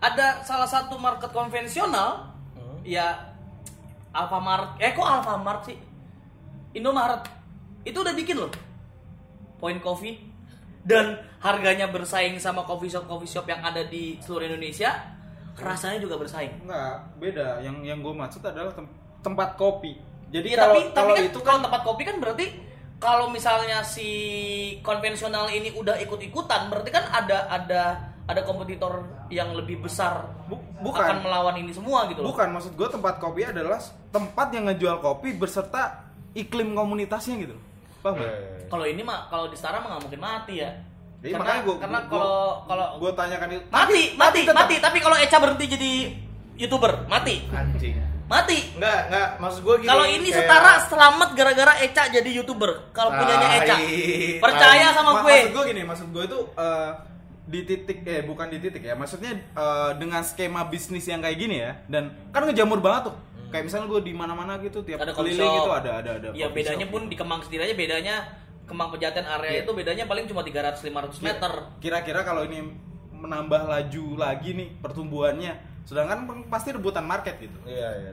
ada 0.00 0.40
salah 0.42 0.64
satu 0.64 0.96
market 0.96 1.30
konvensional 1.30 2.32
Hmm. 2.50 2.80
ya 2.82 3.30
Alfamart 4.10 4.76
eh 4.76 4.90
kok 4.90 5.02
Alfamart 5.02 5.62
sih 5.64 5.78
Indomaret 6.72 7.22
itu 7.82 7.94
udah 7.94 8.12
bikin 8.12 8.36
loh 8.36 8.50
Point 9.56 9.78
Coffee 9.78 10.16
dan 10.80 11.12
harganya 11.38 11.86
bersaing 11.86 12.36
sama 12.36 12.64
coffee 12.64 12.88
shop 12.88 13.04
coffee 13.04 13.28
shop 13.28 13.44
yang 13.44 13.60
ada 13.60 13.84
di 13.84 14.16
seluruh 14.18 14.44
Indonesia 14.46 14.96
rasanya 15.54 16.00
juga 16.00 16.16
bersaing 16.16 16.64
Enggak, 16.64 16.96
beda. 17.16 17.60
Yang 17.60 17.76
yang 17.84 17.98
gue 18.00 18.14
maksud 18.14 18.40
adalah 18.40 18.72
tem- 18.72 18.88
tempat 19.20 19.54
kopi. 19.54 19.92
Jadi 20.30 20.48
Iya, 20.48 20.58
kalau 20.58 20.72
tapi 20.72 20.80
tapi 20.86 20.96
kalau 20.96 21.12
kan 21.14 21.24
itu 21.26 21.40
kalau 21.42 21.60
tempat 21.60 21.80
kopi 21.82 22.02
kan 22.02 22.16
berarti 22.16 22.46
kalau 22.96 23.26
misalnya 23.28 23.84
si 23.84 24.08
konvensional 24.80 25.48
ini 25.48 25.68
udah 25.70 25.96
ikut-ikutan 25.98 26.68
berarti 26.68 26.90
kan 26.90 27.04
ada 27.04 27.44
ada 27.46 27.82
ada 28.30 28.40
kompetitor 28.40 29.02
yang 29.26 29.50
lebih 29.52 29.80
besar 29.80 30.22
Bu- 30.46 30.62
bukan. 30.80 31.02
akan 31.02 31.18
melawan 31.20 31.54
ini 31.56 31.70
semua 31.70 32.06
gitu 32.06 32.20
loh. 32.20 32.30
Bukan, 32.30 32.48
maksud 32.50 32.72
gue 32.72 32.88
tempat 32.88 33.18
kopi 33.18 33.42
adalah 33.42 33.82
tempat 34.08 34.48
yang 34.50 34.64
ngejual 34.64 34.98
kopi 34.98 35.34
berserta 35.34 36.06
iklim 36.32 36.72
komunitasnya 36.72 37.34
gitu. 37.40 37.56
Paham 38.00 38.16
nggak? 38.16 38.30
Eh, 38.30 38.64
Kalau 38.66 38.84
ini 38.84 39.02
mah 39.02 39.26
kalau 39.26 39.44
di 39.44 39.54
Setara 39.54 39.78
mah 39.78 39.90
nggak 39.90 40.02
mungkin 40.04 40.20
mati 40.20 40.54
ya. 40.56 40.70
Jadi 41.20 41.32
karena 41.32 41.42
makanya 41.42 41.62
gua- 41.62 41.78
karena 41.78 41.98
kalau 42.06 42.38
kalau 42.64 42.86
Gue 42.96 43.12
tanyakan 43.12 43.48
itu. 43.50 43.62
mati 43.68 44.02
mati 44.14 44.40
tetap- 44.40 44.56
mati 44.56 44.74
tapi 44.78 44.98
kalau 44.98 45.16
Eca 45.16 45.36
berhenti 45.36 45.66
jadi 45.68 45.92
youtuber 46.56 47.04
mati 47.06 47.44
anjing. 47.50 47.98
mati. 48.24 48.58
Enggak, 48.72 49.00
enggak, 49.10 49.28
maksud 49.36 49.60
gue 49.60 49.74
gini. 49.76 49.88
Kalau 49.90 50.04
ini 50.06 50.22
kayak- 50.24 50.38
Setara 50.38 50.72
selamat 50.86 51.28
gara-gara 51.34 51.72
Eca 51.78 52.02
jadi 52.08 52.30
youtuber. 52.32 52.70
Kalau 52.90 53.10
punyanya 53.12 53.48
Eca. 53.58 53.74
Tai. 53.74 54.38
Percaya 54.38 54.86
sama 54.94 55.10
Ma- 55.10 55.20
gue. 55.20 55.34
Maksud 55.34 55.52
gue 55.52 55.64
gini, 55.66 55.82
maksud 55.82 56.06
gue 56.08 56.24
itu 56.24 56.38
eh, 56.54 56.90
di 57.50 57.66
titik 57.66 58.06
eh 58.06 58.22
bukan 58.22 58.46
di 58.46 58.62
titik 58.62 58.86
ya, 58.86 58.94
maksudnya 58.94 59.34
eh, 59.34 59.90
dengan 59.98 60.22
skema 60.22 60.70
bisnis 60.70 61.10
yang 61.10 61.18
kayak 61.18 61.36
gini 61.36 61.56
ya, 61.58 61.74
dan 61.90 62.14
kan 62.30 62.46
ngejamur 62.46 62.78
banget 62.78 63.10
tuh. 63.10 63.16
Kayak 63.50 63.66
misalnya 63.66 63.86
gue 63.90 64.00
di 64.06 64.14
mana-mana 64.14 64.62
gitu 64.62 64.78
tiap 64.86 65.02
ada 65.02 65.10
keliling 65.10 65.42
shop. 65.42 65.66
itu 65.66 65.72
ada 65.74 65.90
ada 65.98 66.10
ada. 66.22 66.28
Ya 66.38 66.46
bedanya 66.46 66.86
shop. 66.86 66.94
pun 66.94 67.02
di 67.10 67.18
Kemang 67.18 67.42
sendiri 67.42 67.66
aja 67.66 67.74
bedanya 67.74 68.14
Kemang 68.62 68.94
Pejaten 68.94 69.26
area 69.26 69.50
Iya. 69.50 69.60
itu 69.66 69.72
bedanya 69.74 70.04
paling 70.06 70.30
cuma 70.30 70.46
300 70.46 70.78
500 70.86 71.18
meter. 71.18 71.52
Kira-kira 71.82 72.22
kalau 72.22 72.46
ini 72.46 72.62
menambah 73.10 73.66
laju 73.66 74.04
lagi 74.14 74.54
nih 74.54 74.78
pertumbuhannya, 74.78 75.82
sedangkan 75.82 76.30
kan 76.30 76.38
pasti 76.46 76.70
rebutan 76.70 77.02
market 77.02 77.42
gitu. 77.42 77.58
Iya, 77.66 77.90
iya. 77.98 78.12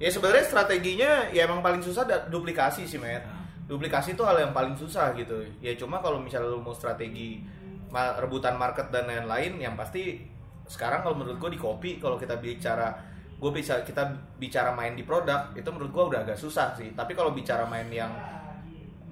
Ya 0.00 0.08
sebenarnya 0.08 0.48
strateginya 0.48 1.28
ya 1.30 1.44
emang 1.44 1.60
paling 1.60 1.84
susah 1.84 2.08
duplikasi 2.32 2.88
sih, 2.88 2.96
Met. 2.96 3.22
Duplikasi 3.68 4.16
itu 4.16 4.24
hal 4.24 4.40
yang 4.40 4.56
paling 4.56 4.72
susah 4.74 5.12
gitu. 5.14 5.44
Ya 5.60 5.76
cuma 5.76 6.00
kalau 6.00 6.16
misalnya 6.18 6.48
lu 6.48 6.64
mau 6.64 6.72
strategi 6.72 7.44
rebutan 7.92 8.56
market 8.56 8.88
dan 8.88 9.04
lain-lain 9.04 9.60
yang 9.60 9.76
pasti 9.76 10.24
sekarang 10.64 11.04
kalau 11.04 11.16
menurut 11.20 11.36
gue 11.36 11.50
di 11.52 11.60
kopi 11.60 12.00
kalau 12.00 12.16
kita 12.16 12.40
bicara 12.40 12.96
gue 13.36 13.50
bisa 13.50 13.82
kita 13.82 14.06
bicara 14.38 14.70
main 14.72 14.94
di 14.94 15.02
produk 15.02 15.50
itu 15.52 15.66
menurut 15.68 15.90
gue 15.92 16.04
udah 16.14 16.20
agak 16.24 16.38
susah 16.38 16.72
sih. 16.78 16.94
Tapi 16.96 17.12
kalau 17.12 17.34
bicara 17.34 17.66
main 17.68 17.90
yang 17.90 18.12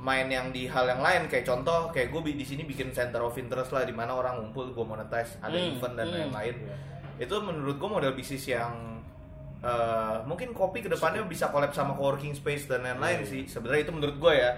main 0.00 0.32
yang 0.32 0.49
di 0.49 0.64
hal 0.64 0.88
yang 0.88 1.04
lain 1.04 1.28
kayak 1.28 1.44
contoh 1.44 1.92
kayak 1.92 2.08
gue 2.08 2.32
di 2.32 2.46
sini 2.46 2.64
bikin 2.64 2.88
center 2.88 3.20
of 3.20 3.37
interest 3.37 3.76
lah 3.76 3.84
di 3.84 3.92
mana 3.92 4.16
orang 4.16 4.40
ngumpul 4.40 4.72
gue 4.72 4.84
monetize 4.87 5.37
ada 5.44 5.52
Hmm, 5.52 5.76
event 5.76 5.94
dan 6.00 6.06
hmm. 6.08 6.16
lain-lain 6.16 6.56
itu 7.20 7.34
menurut 7.44 7.76
gue 7.76 7.90
model 8.00 8.16
bisnis 8.16 8.49
yang 8.49 9.04
eh, 9.60 10.16
mungkin 10.25 10.56
kopi 10.56 10.80
ke 10.80 10.88
depannya 10.88 11.20
bisa 11.28 11.52
collab 11.52 11.76
sama 11.76 11.92
coworking 11.92 12.32
space 12.32 12.64
dan 12.64 12.80
lain-lain 12.80 13.28
sih 13.28 13.44
sebenarnya 13.44 13.84
itu 13.84 13.92
menurut 13.92 14.16
gue 14.16 14.32
ya 14.40 14.50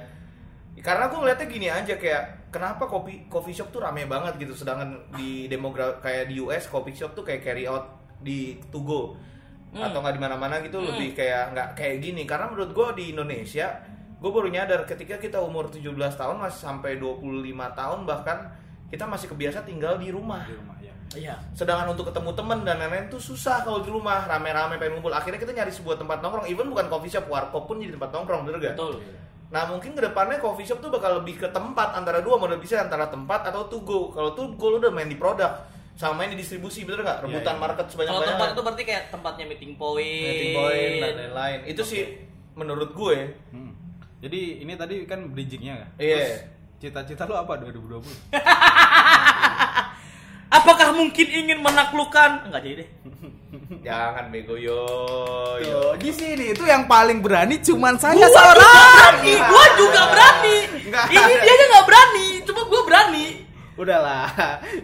karena 0.79 1.11
gue 1.11 1.19
ngeliatnya 1.19 1.47
gini 1.51 1.67
aja 1.67 1.95
kayak 1.99 2.42
kenapa 2.53 2.85
kopi 2.85 3.27
coffee 3.27 3.51
shop 3.51 3.73
tuh 3.73 3.81
rame 3.81 4.05
banget 4.05 4.37
gitu 4.39 4.53
sedangkan 4.53 4.93
di 5.11 5.49
demogra 5.49 5.97
kayak 5.99 6.29
di 6.29 6.39
US 6.39 6.69
coffee 6.69 6.93
shop 6.93 7.13
tuh 7.13 7.25
kayak 7.25 7.41
carry 7.41 7.65
out 7.65 7.89
di 8.19 8.61
Tugo 8.69 9.17
Hmm. 9.73 9.81
atau 9.83 9.99
nggak 9.99 10.15
di 10.15 10.21
mana-mana 10.21 10.61
gitu 10.61 10.77
Hmm. 10.77 10.93
lebih 10.93 11.17
kayak 11.17 11.51
nggak 11.51 11.69
kayak 11.73 11.97
gini 11.99 12.23
karena 12.23 12.45
menurut 12.47 12.71
gue 12.71 12.89
di 12.93 13.05
Indonesia 13.09 13.73
gue 14.21 14.29
baru 14.31 14.47
nyadar 14.47 14.85
ketika 14.85 15.17
kita 15.17 15.41
umur 15.41 15.67
17 15.67 15.89
tahun 16.13 16.37
masih 16.39 16.61
sampai 16.61 17.01
25 17.01 17.25
tahun 17.73 18.05
bahkan 18.05 18.53
kita 18.87 19.09
masih 19.09 19.33
kebiasa 19.33 19.65
tinggal 19.65 19.97
di 19.97 20.13
rumah 20.13 20.45
Di 20.45 20.53
rumah 20.53 20.77
ya. 20.79 20.93
Iya. 21.13 21.35
sedangkan 21.53 21.89
untuk 21.89 22.05
ketemu 22.07 22.31
temen 22.33 22.59
dan 22.63 22.77
lain-lain 22.79 23.09
tuh 23.09 23.17
susah 23.19 23.65
kalau 23.65 23.81
di 23.81 23.89
rumah 23.89 24.25
rame-rame 24.27 24.77
pengen 24.77 24.93
ngumpul 24.95 25.09
akhirnya 25.11 25.41
kita 25.41 25.53
nyari 25.53 25.69
sebuah 25.69 25.97
tempat 25.97 26.21
nongkrong 26.21 26.45
even 26.47 26.69
bukan 26.69 26.87
coffee 26.87 27.09
shop 27.09 27.25
warkop 27.27 27.65
pun 27.65 27.81
jadi 27.81 27.93
tempat 27.93 28.13
nongkrong 28.13 28.45
bener 28.45 28.61
gak? 28.63 28.77
Betul. 28.77 29.01
Nah 29.53 29.69
mungkin 29.69 29.93
ke 29.93 30.01
depannya 30.01 30.41
coffee 30.41 30.65
shop 30.65 30.81
tuh 30.81 30.89
bakal 30.89 31.21
lebih 31.21 31.37
ke 31.37 31.49
tempat 31.53 31.93
antara 31.93 32.25
dua 32.25 32.41
model 32.41 32.57
bisa 32.57 32.81
antara 32.81 33.13
tempat 33.13 33.53
atau 33.53 33.69
to 33.69 33.85
go. 33.85 34.09
Kalau 34.09 34.33
to 34.33 34.57
go 34.57 34.73
lu 34.73 34.81
udah 34.81 34.89
main 34.89 35.13
di 35.13 35.21
produk 35.21 35.69
sama 35.93 36.25
main 36.25 36.33
di 36.33 36.41
distribusi 36.41 36.89
bener 36.89 37.05
nggak? 37.05 37.29
Rebutan 37.29 37.57
iya. 37.57 37.61
market 37.61 37.87
sebanyak 37.93 38.11
Kalau 38.17 38.25
tempat 38.25 38.41
banyak. 38.41 38.57
itu 38.57 38.63
berarti 38.65 38.83
kayak 38.89 39.03
tempatnya 39.13 39.45
meeting 39.45 39.73
point. 39.77 40.25
Meeting 40.25 40.57
point 40.57 40.93
dan 41.05 41.15
lain-lain. 41.21 41.59
Itu 41.69 41.83
sih 41.85 42.01
menurut 42.57 42.97
gue. 42.97 43.17
Hmm. 43.53 43.77
Jadi 44.25 44.65
ini 44.65 44.73
tadi 44.73 45.05
kan 45.05 45.21
bridgingnya 45.29 45.85
kan? 45.85 45.89
Iya. 46.01 46.17
Terus 46.17 46.33
Cita-cita 46.83 47.31
lu 47.31 47.39
apa 47.39 47.63
2020? 47.63 48.03
Apakah 50.53 50.93
mungkin 50.93 51.27
ingin 51.27 51.59
menaklukkan? 51.59 52.47
Enggak 52.47 52.61
jadi 52.63 52.75
deh. 52.79 52.89
Jangan 53.87 54.29
bego 54.29 54.55
yo. 54.55 54.85
yo. 55.59 55.81
Tuh, 55.89 55.97
di 55.99 56.11
sini 56.11 56.53
itu 56.53 56.63
yang 56.63 56.85
paling 56.85 57.19
berani 57.19 57.57
cuman 57.59 57.97
saya 57.97 58.13
Gua 58.15 58.29
seorang. 58.29 58.61
juga 58.61 58.93
berani, 58.93 59.33
gua 59.43 59.65
juga 59.75 60.03
berani. 60.07 60.57
Enggak. 60.85 61.05
Ini 61.09 61.33
dia 61.35 61.53
aja 61.53 61.65
nggak 61.67 61.85
berani, 61.85 62.27
cuma 62.45 62.61
gua 62.65 62.83
berani. 62.85 63.27
Udahlah, 63.73 64.29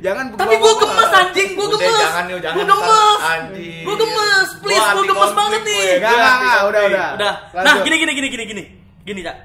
jangan 0.01 0.33
Tapi 0.33 0.55
gua 0.57 0.73
gemes 0.75 1.11
anjing, 1.13 1.51
gua 1.53 1.67
Udah, 1.67 1.79
gemes. 1.79 2.01
jangan, 2.01 2.25
yo, 2.25 2.37
jangan. 2.41 2.57
Gua 2.57 2.67
gemes. 2.67 3.21
Anjing. 3.23 3.83
Gua 3.85 3.97
gemes, 3.99 4.49
please, 4.59 4.81
Gua 4.81 4.93
gua 4.95 5.05
gemes 5.07 5.33
banget 5.35 5.61
gue. 5.61 5.69
nih. 5.69 5.89
Enggak, 5.95 6.11
enggak, 6.11 6.35
enggak, 6.35 6.61
udah, 6.65 6.83
udah. 6.83 7.09
Udah. 7.15 7.35
Nah, 7.61 7.75
gini 7.79 7.97
gini 7.99 8.13
gini 8.15 8.29
gini 8.29 8.45
gini. 8.47 8.65
Gini, 9.05 9.21
Cak. 9.23 9.37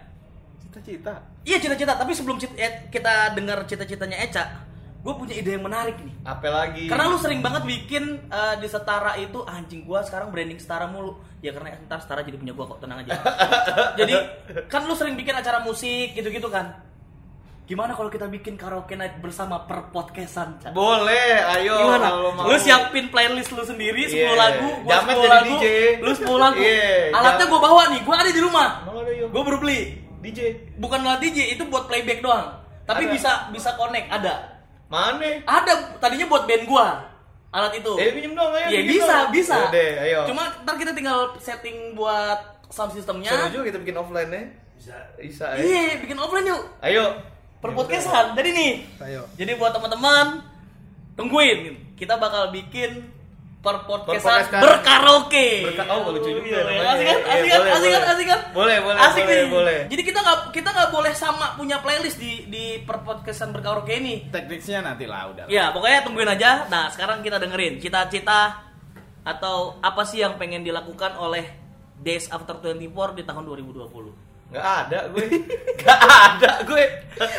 Cita-cita. 0.64 1.14
Iya 1.44 1.58
cita-cita, 1.60 1.94
tapi 1.94 2.12
sebelum 2.12 2.40
cita- 2.40 2.56
eh, 2.56 2.88
kita 2.88 3.36
dengar 3.36 3.68
cita-citanya 3.68 4.16
Eca, 4.18 4.63
gue 5.04 5.14
punya 5.14 5.36
ide 5.36 5.52
yang 5.54 5.68
menarik 5.68 6.00
nih. 6.00 6.16
Apa 6.24 6.48
lagi? 6.48 6.88
Karena 6.88 7.12
lu 7.12 7.20
sering 7.20 7.44
banget 7.44 7.68
bikin 7.68 8.04
eh, 8.24 8.56
di 8.56 8.68
Setara 8.68 9.20
itu 9.20 9.44
anjing 9.44 9.84
gua 9.84 10.00
sekarang 10.00 10.32
branding 10.32 10.56
Setara 10.56 10.88
mulu. 10.88 11.20
Ya 11.44 11.52
karena 11.52 11.76
ntar 11.84 12.00
Setara 12.00 12.24
jadi 12.24 12.40
punya 12.40 12.56
gua 12.56 12.72
kok, 12.72 12.80
tenang 12.80 13.04
aja. 13.04 13.12
jadi 14.00 14.16
kan 14.66 14.88
lu 14.88 14.96
sering 14.96 15.20
bikin 15.20 15.36
acara 15.36 15.60
musik 15.60 16.16
gitu-gitu 16.16 16.48
kan. 16.48 16.80
Gimana 17.64 17.96
kalau 17.96 18.08
kita 18.08 18.28
bikin 18.28 18.56
karaoke 18.56 18.96
night 18.96 19.20
bersama 19.20 19.64
per 19.64 19.88
podcastan? 19.88 20.60
Cak? 20.60 20.72
Boleh, 20.72 21.36
ayo 21.52 21.80
Gimana? 21.80 22.08
kalau 22.08 22.32
mau. 22.32 22.48
Lu 22.48 22.56
siapin 22.60 23.08
playlist 23.08 23.52
lu 23.52 23.64
sendiri 23.64 24.04
10 24.04 24.14
Iya. 24.14 24.32
lagu, 24.36 24.68
gua 24.84 24.92
Jamet 24.94 25.16
10 25.16 25.20
jadi 25.20 25.32
lagu, 25.32 25.48
DJ. 25.50 25.66
lu 26.00 26.12
10 26.14 26.38
lagu. 26.40 26.60
Iya, 26.60 26.92
Alatnya 27.12 27.46
gua 27.48 27.60
bawa 27.60 27.84
nih, 27.92 28.02
gua 28.04 28.16
ada 28.20 28.32
di 28.32 28.40
rumah. 28.40 28.70
Gua 29.32 29.44
baru 29.44 29.60
beli. 29.60 30.00
DJ. 30.20 30.40
Bukan 30.76 31.04
alat 31.04 31.20
DJ, 31.20 31.56
itu 31.56 31.68
buat 31.68 31.88
playback 31.88 32.20
doang. 32.20 32.56
Tapi 32.84 33.08
Ada. 33.08 33.12
bisa 33.12 33.32
bisa 33.52 33.70
connect, 33.76 34.08
ada. 34.08 34.53
Mana? 34.94 35.42
Ada 35.50 35.98
tadinya 35.98 36.30
buat 36.30 36.46
band 36.46 36.70
gua. 36.70 37.10
Alat 37.50 37.82
itu. 37.82 37.94
Eh 37.98 38.14
pinjem 38.14 38.34
dong 38.38 38.54
ayo. 38.54 38.68
Iya 38.70 38.80
pinjem 38.86 38.94
bisa, 38.94 39.16
dong. 39.18 39.30
bisa. 39.34 39.58
Yaudah, 39.58 39.92
ayo. 40.06 40.20
Cuma 40.30 40.44
ntar 40.62 40.76
kita 40.78 40.92
tinggal 40.94 41.18
setting 41.42 41.98
buat 41.98 42.40
sound 42.70 42.94
systemnya. 42.94 43.34
Seru 43.34 43.62
juga 43.62 43.64
kita 43.74 43.78
bikin 43.82 43.98
offline 43.98 44.30
nya. 44.30 44.42
Bisa. 44.78 44.96
Bisa. 45.18 45.46
ayo. 45.58 45.62
Iya, 45.66 46.02
bikin 46.06 46.18
offline 46.18 46.46
yuk. 46.50 46.62
Ayo. 46.86 47.06
Per 47.58 47.72
podcastan. 47.74 48.38
Jadi 48.38 48.50
nih. 48.54 48.72
Ayo. 49.02 49.22
Jadi 49.34 49.52
buat 49.58 49.74
teman-teman 49.74 50.46
tungguin. 51.18 51.94
Kita 51.98 52.18
bakal 52.22 52.54
bikin 52.54 53.06
per 53.64 53.88
podcastan 53.88 54.60
berkaraoke. 54.60 55.72
Berka- 55.72 55.88
oh, 55.88 56.12
lucu 56.12 56.36
juga 56.36 56.44
Iya, 56.44 56.60
namanya. 56.68 56.90
Asik 56.92 57.06
kan? 57.08 57.20
Iya, 57.24 57.32
Asik 57.32 57.48
kan? 57.48 57.62
Asik 57.64 57.72
kan? 57.72 57.80
boleh. 57.80 58.04
Asik 58.04 58.28
kan? 58.28 58.40
Boleh, 58.52 58.78
boleh, 58.84 59.00
Asik 59.00 59.24
boleh, 59.24 59.40
nih. 59.40 59.48
boleh. 59.48 59.80
Jadi 59.88 60.02
kita 60.04 60.20
nggak 60.20 60.40
kita 60.52 60.70
nggak 60.70 60.90
boleh 60.92 61.14
sama 61.16 61.46
punya 61.56 61.78
playlist 61.80 62.20
di 62.20 62.44
di 62.46 62.64
per 62.84 63.00
podcastan 63.02 63.56
berkaraoke 63.56 63.96
ini. 63.96 64.28
Tekniknya 64.28 64.84
nanti 64.84 65.08
lah 65.08 65.32
udah. 65.32 65.46
Ya, 65.48 65.72
pokoknya 65.72 66.04
tungguin 66.04 66.28
aja. 66.28 66.68
Nah, 66.68 66.92
sekarang 66.92 67.24
kita 67.24 67.40
dengerin 67.40 67.80
cita-cita 67.80 68.68
atau 69.24 69.80
apa 69.80 70.04
sih 70.04 70.20
yang 70.20 70.36
pengen 70.36 70.60
dilakukan 70.62 71.16
oleh 71.16 71.48
Days 71.96 72.28
After 72.28 72.60
24 72.60 73.16
di 73.16 73.24
tahun 73.24 73.48
2020. 73.48 74.12
Nggak 74.54 74.66
ada 74.86 75.00
gue. 75.10 75.26
Nggak 75.82 76.00
ada 76.06 76.52
gue. 76.62 76.84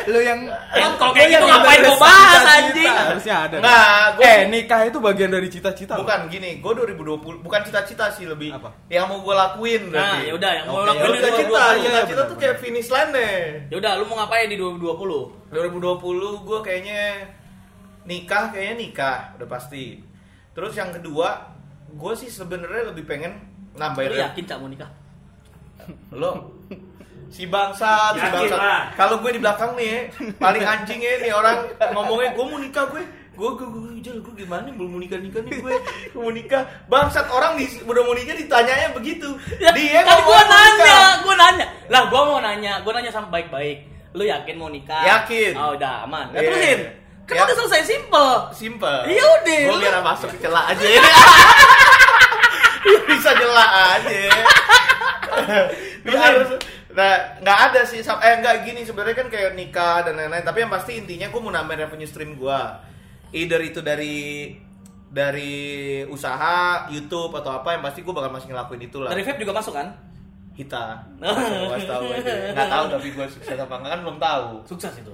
Lu 0.05 0.19
yang 0.19 0.39
Eh, 0.45 0.83
kalau 0.95 1.11
kayak 1.11 1.27
gitu 1.27 1.35
yang 1.37 1.47
ngapain 1.49 1.79
gua 1.81 1.95
bahas, 1.97 2.43
anjing? 2.45 2.91
Harusnya 2.91 3.35
ada. 3.41 3.55
Nggak, 3.57 4.03
gue 4.13 4.23
Eh, 4.25 4.39
nikah 4.47 4.81
itu 4.83 4.97
bagian 4.99 5.31
dari 5.31 5.47
cita-cita. 5.47 5.95
loh. 5.95 6.03
bukan 6.03 6.27
gini, 6.27 6.59
gue 6.59 6.71
2020 6.75 7.39
bukan 7.39 7.59
cita-cita 7.61 8.05
sih 8.09 8.25
lebih 8.25 8.51
Apa? 8.51 8.67
yang 8.87 9.07
mau 9.07 9.19
gue 9.19 9.31
lakuin 9.31 9.89
Nah, 9.89 10.19
ya 10.19 10.31
udah 10.31 10.51
yang 10.53 10.65
mau 10.65 10.75
Oke, 10.77 10.91
lakuin 10.91 11.11
cita-cita, 11.17 11.63
2020. 11.71 11.83
cita-cita 11.83 12.21
tuh 12.25 12.37
kayak 12.37 12.55
finish 12.57 12.89
line 12.89 13.11
deh. 13.11 13.35
Ya 13.71 13.75
udah, 13.77 13.91
lu 13.95 14.03
mau 14.05 14.15
ngapain 14.17 14.45
di 14.45 14.55
2020? 14.55 15.49
2020 15.49 15.95
gue 16.41 16.59
kayaknya 16.61 17.01
nikah 18.03 18.45
kayaknya 18.49 18.75
nikah 18.77 19.17
udah 19.33 19.47
pasti. 19.49 20.03
Terus 20.51 20.71
yang 20.73 20.91
kedua, 20.91 21.51
gue 21.89 22.13
sih 22.13 22.27
sebenarnya 22.27 22.91
lebih 22.91 23.03
pengen 23.03 23.39
nambahin 23.73 24.07
Lu 24.09 24.19
yakin 24.21 24.43
Cak 24.45 24.57
mau 24.57 24.67
nikah? 24.67 24.91
lo 26.11 26.54
si 27.31 27.43
bangsat, 27.45 28.15
si. 28.15 28.21
Pak. 28.51 28.95
Kalau 28.95 29.19
gue 29.19 29.31
di 29.33 29.41
belakang 29.41 29.75
nih, 29.75 30.09
paling 30.37 30.63
anjingnya 30.63 31.21
nih 31.21 31.31
orang 31.31 31.67
ngomongnya 31.91 32.33
gue 32.33 32.45
mau 32.45 32.57
nikah 32.57 32.85
gue. 32.89 33.03
Gue 33.35 33.51
gue 33.59 33.67
gue 33.67 33.99
Jal, 33.99 34.23
gue 34.23 34.31
gimana 34.31 34.63
nih 34.63 34.73
belum 34.79 34.95
mau 34.95 35.01
nikah 35.01 35.19
nikah 35.19 35.43
nih 35.43 35.59
gue 35.59 35.73
Gue 36.15 36.21
mau 36.23 36.31
nikah 36.31 36.63
bangsat 36.87 37.27
orang 37.27 37.59
di, 37.59 37.67
udah 37.83 38.01
mau 38.05 38.15
nikah 38.15 38.31
ditanyanya 38.31 38.95
begitu 38.95 39.27
Ya, 39.59 39.75
dia 39.75 40.07
kan 40.07 40.23
mau 40.23 40.39
nanya, 40.39 41.19
gua 41.19 41.35
nanya. 41.35 41.65
Lah, 41.91 42.07
gua 42.07 42.21
mau 42.31 42.39
nanya, 42.39 42.79
gua 42.79 42.95
nanya 42.95 43.11
sama 43.11 43.27
baik-baik. 43.27 43.91
Lu 44.15 44.23
yakin 44.23 44.55
mau 44.55 44.71
nikah? 44.71 45.03
Yakin. 45.03 45.51
Oh, 45.59 45.75
udah 45.75 46.07
aman. 46.07 46.31
Iya. 46.31 46.47
terusin. 46.47 46.79
Kan 47.25 47.35
Ya. 47.35 47.41
udah 47.43 47.55
selesai 47.57 47.81
simple. 47.83 48.33
simple 48.53 48.97
Iya 49.09 49.25
udah, 49.25 49.59
gue 49.67 49.77
biar 49.81 49.97
masuk 49.99 50.29
ke 50.29 50.37
celah 50.45 50.69
aja 50.69 50.85
bisa 53.09 53.31
jelas 53.33 53.71
aja 53.97 54.21
biar 56.05 56.33
nah 56.95 57.37
nggak 57.43 57.59
ada 57.69 57.81
sih 57.83 57.99
eh 57.99 58.35
nggak 58.39 58.55
gini. 58.63 58.81
Sebenarnya 58.87 59.15
kan 59.19 59.27
kayak 59.27 59.51
nikah 59.53 60.07
dan 60.07 60.15
lain-lain 60.15 60.47
tapi 60.47 60.63
yang 60.63 60.71
pasti 60.71 60.95
intinya 60.95 61.27
gue 61.27 61.41
mau 61.43 61.51
nambahin 61.51 61.85
revenue 61.85 62.07
stream 62.07 62.39
gue 62.39 62.59
either 63.35 63.59
itu 63.59 63.83
dari 63.83 64.55
dari 65.15 66.03
usaha 66.11 66.87
YouTube 66.91 67.31
atau 67.39 67.63
apa 67.63 67.75
yang 67.75 67.83
pasti 67.83 68.03
gue 68.03 68.11
bakal 68.11 68.31
masih 68.35 68.51
ngelakuin 68.51 68.83
itu 68.83 68.97
lah 68.99 69.15
Dari 69.15 69.23
vape 69.23 69.39
juga 69.39 69.55
masuk 69.55 69.73
kan? 69.75 69.87
Hita. 70.55 71.03
Gue 71.67 71.83
tahu 71.83 72.05
aja. 72.15 72.31
Nggak 72.55 72.69
tahu 72.71 72.85
tapi 72.95 73.07
gue 73.11 73.27
sukses 73.27 73.59
apa 73.59 73.75
enggak 73.75 73.91
kan 73.91 73.99
belum 74.07 74.17
tahu. 74.23 74.47
Sukses 74.63 74.93
itu. 75.03 75.11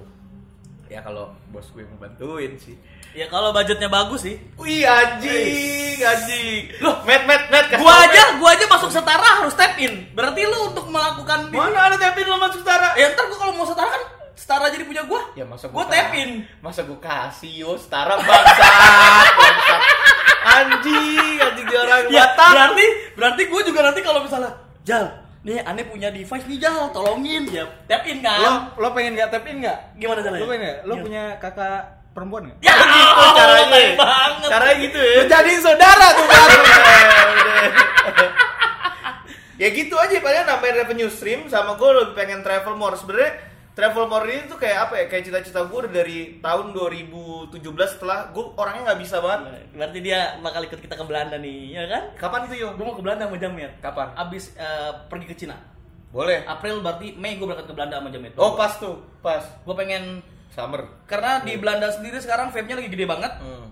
Ya 0.92 1.00
kalau 1.00 1.32
bos 1.48 1.64
gue 1.72 1.80
yang 1.80 1.96
bantuin 1.96 2.52
sih 2.60 2.76
Ya 3.12 3.28
kalau 3.28 3.52
budgetnya 3.52 3.92
bagus 3.92 4.24
sih. 4.24 4.40
Wih 4.56 4.88
anjing, 4.88 6.00
anjing. 6.00 6.72
Loh, 6.80 7.04
met 7.04 7.28
met 7.28 7.44
met. 7.52 7.68
Gua 7.76 7.92
tau, 7.92 8.04
aja, 8.08 8.22
Met. 8.32 8.36
gua 8.40 8.50
aja 8.56 8.64
masuk 8.72 8.88
setara 8.88 9.28
harus 9.44 9.52
tap 9.52 9.76
in. 9.76 10.08
Berarti 10.16 10.48
lu 10.48 10.72
untuk 10.72 10.88
melakukan 10.88 11.52
Mana 11.52 11.92
ada 11.92 12.00
tapin 12.00 12.24
lo 12.24 12.40
masuk 12.40 12.64
setara? 12.64 12.96
Ya 12.96 13.12
ntar 13.12 13.28
gua 13.28 13.36
kalau 13.36 13.52
mau 13.52 13.68
setara 13.68 13.92
kan 13.92 14.02
setara 14.32 14.72
jadi 14.72 14.88
punya 14.88 15.04
gua. 15.04 15.28
Ya 15.36 15.44
masa 15.44 15.68
gua 15.68 15.84
gua 15.84 15.92
tap 15.92 16.08
in. 16.16 16.48
Masa 16.64 16.88
gua 16.88 16.98
kasih 17.04 17.52
yo 17.52 17.76
setara 17.76 18.16
bangsat. 18.16 18.72
Anjing, 20.42 21.38
anjing 21.38 21.66
dia 21.70 21.80
orang 21.86 22.10
Ya 22.10 22.26
berarti 22.34 22.86
berarti 23.14 23.42
gua 23.46 23.60
juga 23.60 23.80
nanti 23.92 24.00
kalau 24.00 24.24
misalnya 24.24 24.50
Jal, 24.82 25.06
nih 25.42 25.58
aneh 25.66 25.84
punya 25.90 26.14
device 26.14 26.46
nih 26.46 26.58
Jal, 26.62 26.94
tolongin 26.94 27.50
ya 27.50 27.66
tap 27.90 28.06
in 28.06 28.22
kan. 28.22 28.38
Lo 28.38 28.52
lo 28.78 28.88
pengen 28.94 29.18
nggak 29.18 29.28
tap 29.34 29.42
in 29.50 29.58
nggak? 29.58 29.78
Gimana 29.98 30.20
caranya? 30.22 30.38
Lo 30.38 30.46
pengen 30.46 30.62
nggak? 30.62 30.78
Lo 30.78 30.94
Gimana? 30.94 31.02
punya 31.02 31.22
kakak 31.42 31.80
perempuan 32.14 32.42
nggak? 32.46 32.58
Ya, 32.62 32.74
gitu 32.78 33.24
caranya. 33.34 33.66
tai 33.66 33.88
banget. 33.98 34.48
Caranya 34.54 34.76
gitu 34.78 34.98
ya. 35.02 35.14
Lo 35.18 35.24
jadiin 35.26 35.60
saudara 35.60 36.06
tuh 36.14 36.24
baru. 36.30 36.58
ya 39.62 39.68
gitu 39.70 39.94
aja 39.94 40.16
padahal 40.18 40.46
nambahin 40.46 40.74
revenue 40.82 41.10
stream 41.10 41.46
sama 41.46 41.78
gue 41.78 41.90
lebih 41.90 42.14
pengen 42.18 42.42
travel 42.42 42.74
more 42.74 42.98
sebenarnya 42.98 43.51
travel 43.72 44.04
more 44.04 44.28
ini 44.28 44.44
tuh 44.44 44.60
kayak 44.60 44.78
apa 44.86 44.94
ya 45.00 45.04
kayak 45.08 45.24
cita-cita 45.24 45.64
gue 45.64 45.78
udah 45.80 45.92
dari 45.92 46.36
tahun 46.38 46.76
2017 46.76 47.56
setelah 47.88 48.28
gue 48.28 48.44
orangnya 48.52 48.92
nggak 48.92 49.00
bisa 49.00 49.16
banget 49.18 49.64
Berarti 49.72 49.98
dia 50.00 50.36
bakal 50.38 50.68
ikut 50.68 50.76
kita 50.76 50.92
ke 50.92 51.04
Belanda 51.08 51.40
nih, 51.40 51.72
ya 51.72 51.84
kan? 51.88 52.02
kapan 52.14 52.44
tuh 52.44 52.56
yo 52.56 52.68
Gue 52.76 52.84
mau 52.84 52.92
ke 52.92 53.00
Belanda 53.00 53.24
sama 53.24 53.40
Jamir. 53.40 53.72
Kapan? 53.80 54.12
Abis 54.12 54.52
eh, 54.54 54.92
pergi 55.08 55.26
ke 55.26 55.36
Cina. 55.36 55.56
boleh 56.12 56.44
April 56.44 56.84
berarti 56.84 57.16
Mei 57.16 57.40
gue 57.40 57.48
berangkat 57.48 57.72
ke 57.72 57.74
Belanda 57.74 57.96
sama 57.96 58.12
Jamir. 58.12 58.36
oh 58.36 58.52
pas 58.52 58.76
tuh 58.76 59.00
pas 59.24 59.40
Gue 59.64 59.72
pengen 59.72 60.20
summer 60.52 60.84
karena 61.08 61.40
di 61.40 61.56
Belanda 61.56 61.88
sendiri 61.88 62.20
sekarang 62.20 62.52
vape-nya 62.52 62.76
lagi 62.76 62.92
gede 62.92 63.08
banget. 63.08 63.32
hmm. 63.40 63.66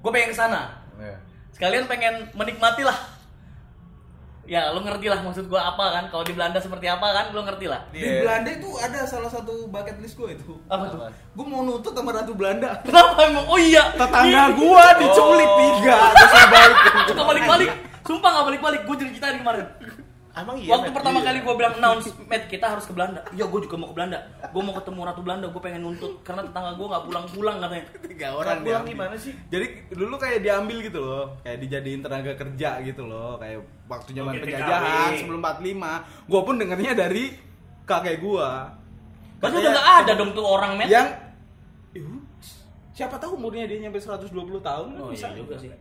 Gue 0.00 0.10
pengen 0.10 0.32
ke 0.32 0.38
sana. 0.40 0.80
ya. 0.96 1.12
Sekalian 1.52 1.84
pengen 1.84 2.32
menikmati 2.32 2.80
lah. 2.82 2.96
Ya, 4.44 4.68
lo 4.68 4.82
ngerti 4.82 5.06
lah 5.06 5.22
maksud 5.22 5.46
gue 5.46 5.56
apa 5.56 5.84
kan? 5.92 6.04
Kalau 6.10 6.26
di 6.26 6.34
Belanda 6.34 6.58
seperti 6.58 6.84
apa 6.84 7.06
kan? 7.08 7.24
Lo 7.30 7.40
ngerti 7.40 7.66
lah. 7.66 7.86
Di 7.88 8.02
Iya. 8.02 8.20
Belanda 8.20 8.50
itu 8.50 8.68
ada 8.76 9.00
salah 9.04 9.30
satu 9.30 9.66
bucket 9.66 9.96
list 9.96 10.14
gue 10.14 10.34
itu. 10.34 10.58
Apa 10.66 10.84
tuh? 10.88 10.98
Gue 11.32 11.46
mau 11.46 11.62
nutut 11.62 11.90
sama 11.90 12.10
ratu 12.10 12.34
Belanda. 12.34 12.74
Kenapa 12.84 13.22
emang? 13.22 13.46
Oh 13.46 13.54
iya. 13.56 13.94
Tetangga 13.94 14.50
gua 14.52 14.98
diculik 14.98 15.46
Oh. 15.46 15.58
tiga, 15.78 15.96
terus 16.12 16.32
balik. 16.48 16.76
Gak 17.08 17.26
balik-balik. 17.28 17.68
Sumpah 18.02 18.30
gak 18.32 18.46
balik-balik. 18.50 18.80
Gue 18.82 18.96
ceritain 18.98 19.38
kemarin. 19.38 19.66
Emang 20.34 20.56
iya 20.56 20.70
Waktu 20.72 20.88
Matt? 20.88 20.96
pertama 20.96 21.18
Iya. 21.18 21.26
kali 21.26 21.38
gue 21.40 21.54
bilang 21.54 21.74
announce, 21.76 22.06
Matt 22.22 22.44
kita 22.46 22.66
harus 22.66 22.84
ke 22.84 22.92
Belanda. 22.92 23.20
Iya, 23.30 23.44
gue 23.44 23.60
juga 23.60 23.76
mau 23.76 23.88
ke 23.88 23.94
Belanda. 23.94 24.18
Gue 24.48 24.62
mau 24.62 24.72
ketemu 24.72 25.00
Ratu 25.02 25.20
Belanda. 25.20 25.46
Gue 25.46 25.60
pengen 25.60 25.82
nuntut 25.82 26.12
karena 26.20 26.42
tetangga 26.42 26.72
gue 26.72 26.86
nggak 26.86 27.04
pulang-pulang 27.04 27.56
katanya. 27.58 27.84
Tiga 28.02 28.26
orang 28.28 28.38
orang 28.38 28.56
pulang 28.58 28.64
diambil. 28.64 28.92
gimana 28.92 29.14
sih 29.16 29.32
Jadi 29.46 29.66
dulu 29.92 30.14
kayak 30.16 30.38
diambil 30.40 30.76
gitu 30.80 30.98
loh, 30.98 31.24
kayak 31.40 31.58
dijadiin 31.58 32.00
tenaga 32.00 32.32
kerja 32.34 32.70
gitu 32.80 33.02
loh, 33.04 33.36
kayak 33.36 33.58
waktu 33.86 34.10
zaman 34.12 34.32
penjajahan 34.36 35.10
sebelum 35.14 35.40
45. 35.40 36.28
Gua 36.28 36.40
pun 36.42 36.54
dengernya 36.56 36.92
dari 36.94 37.24
kakek 37.84 38.16
gua. 38.18 38.72
Berarti 39.36 39.56
udah 39.58 39.72
gak 39.74 39.88
ada 40.00 40.12
dong 40.14 40.30
tuh 40.32 40.44
orang, 40.46 40.78
Matt. 40.78 40.88
yang 40.88 41.08
siapa 42.92 43.16
tahu 43.16 43.34
umurnya 43.34 43.64
dia 43.64 43.80
nyampe 43.80 43.96
120 43.96 44.28
tahun 44.60 44.86
kan 44.92 45.00
Oh 45.00 45.08
bisa 45.08 45.28
iya 45.28 45.36
juga 45.36 45.56
sih. 45.56 45.72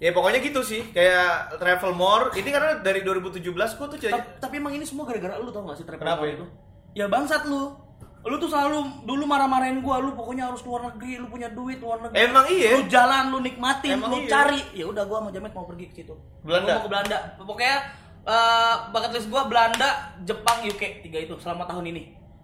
Ya 0.00 0.10
pokoknya 0.10 0.40
gitu 0.40 0.64
sih 0.64 0.80
kayak 0.90 1.60
travel 1.60 1.92
more 1.92 2.32
ini 2.32 2.48
karena 2.48 2.80
dari 2.80 3.04
2017 3.04 3.44
gue 3.44 3.86
tuh 3.86 3.98
Ta- 4.08 4.48
Tapi 4.48 4.56
emang 4.56 4.72
ini 4.72 4.82
semua 4.82 5.04
gara-gara 5.04 5.36
lu 5.36 5.52
tau 5.52 5.62
gak 5.62 5.76
sih 5.76 5.84
travel 5.84 6.00
Kenapa 6.00 6.24
Mall 6.24 6.30
ya? 6.32 6.34
itu? 6.34 6.46
Ya 6.90 7.04
bangsat 7.06 7.44
lu. 7.46 7.76
Lu 8.20 8.36
tuh 8.36 8.52
selalu 8.52 9.08
dulu 9.08 9.24
marah-marahin 9.24 9.80
gua, 9.80 9.96
lu 9.96 10.12
pokoknya 10.12 10.52
harus 10.52 10.60
keluar 10.60 10.92
negeri, 10.92 11.16
lu 11.16 11.32
punya 11.32 11.48
duit 11.48 11.80
luar 11.80 12.04
negeri. 12.04 12.20
Emang 12.20 12.44
iya? 12.52 12.76
Lu 12.76 12.84
jalan, 12.84 13.32
lu 13.32 13.40
nikmatin, 13.40 13.96
Emang 13.96 14.12
lu 14.12 14.20
iya. 14.20 14.28
cari. 14.28 14.60
Ya 14.76 14.84
udah 14.84 15.08
gua 15.08 15.24
sama 15.24 15.32
Jamet 15.32 15.56
mau 15.56 15.64
pergi 15.64 15.88
ke 15.88 16.04
situ. 16.04 16.12
Belanda? 16.44 16.68
Gua 16.68 16.76
mau 16.76 16.84
ke 16.84 16.90
Belanda. 16.92 17.18
Pokoknya 17.40 17.74
eh 18.20 18.74
bucket 18.92 19.12
list 19.16 19.28
gua 19.32 19.48
Belanda, 19.48 19.88
Jepang, 20.20 20.68
UK 20.68 21.00
tiga 21.00 21.16
itu 21.18 21.32
selama 21.40 21.64
tahun 21.64 21.88
ini. 21.88 22.02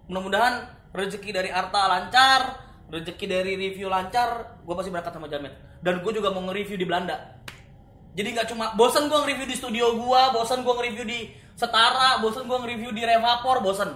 Mudah-mudahan 0.09 0.65
rezeki 0.97 1.29
dari 1.29 1.53
Arta 1.53 1.81
lancar, 1.85 2.41
rezeki 2.89 3.25
dari 3.29 3.53
review 3.53 3.85
lancar, 3.85 4.57
gua 4.65 4.81
pasti 4.81 4.89
berangkat 4.89 5.13
sama 5.13 5.29
Jamet. 5.29 5.53
Dan 5.77 6.01
gua 6.01 6.09
juga 6.09 6.33
mau 6.33 6.41
nge-review 6.41 6.73
di 6.73 6.89
Belanda. 6.89 7.36
Jadi 8.17 8.33
nggak 8.33 8.49
cuma 8.49 8.73
bosan 8.73 9.05
gua 9.05 9.21
nge-review 9.21 9.45
di 9.45 9.55
studio 9.55 9.85
gua, 9.95 10.33
bosan 10.33 10.65
gua 10.65 10.73
nge-review 10.75 11.05
di 11.05 11.19
Setara, 11.53 12.17
bosan 12.17 12.45
gua 12.45 12.57
nge-review 12.59 12.89
di 12.89 13.01
Revapor, 13.01 13.61
bosan. 13.61 13.93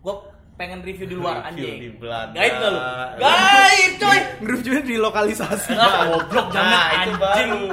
Gua 0.00 0.18
pengen 0.52 0.82
review 0.82 1.06
di 1.06 1.14
luar 1.14 1.40
Review 1.40 1.48
anjing. 1.64 1.76
di 1.76 1.88
Belanda. 1.92 2.34
Gaib 2.36 2.52
gak 2.52 2.68
lu? 2.68 2.80
Gaib 3.16 3.92
coy. 3.96 4.18
ngereviewnya 4.40 4.82
di 4.82 4.96
lokalisasi. 4.96 5.72
Ah, 5.72 6.04
goblok 6.08 6.46
Nah, 6.48 6.52
jamet 6.52 6.74
itu 6.74 6.92
anjing. 6.92 7.16
baru. 7.16 7.66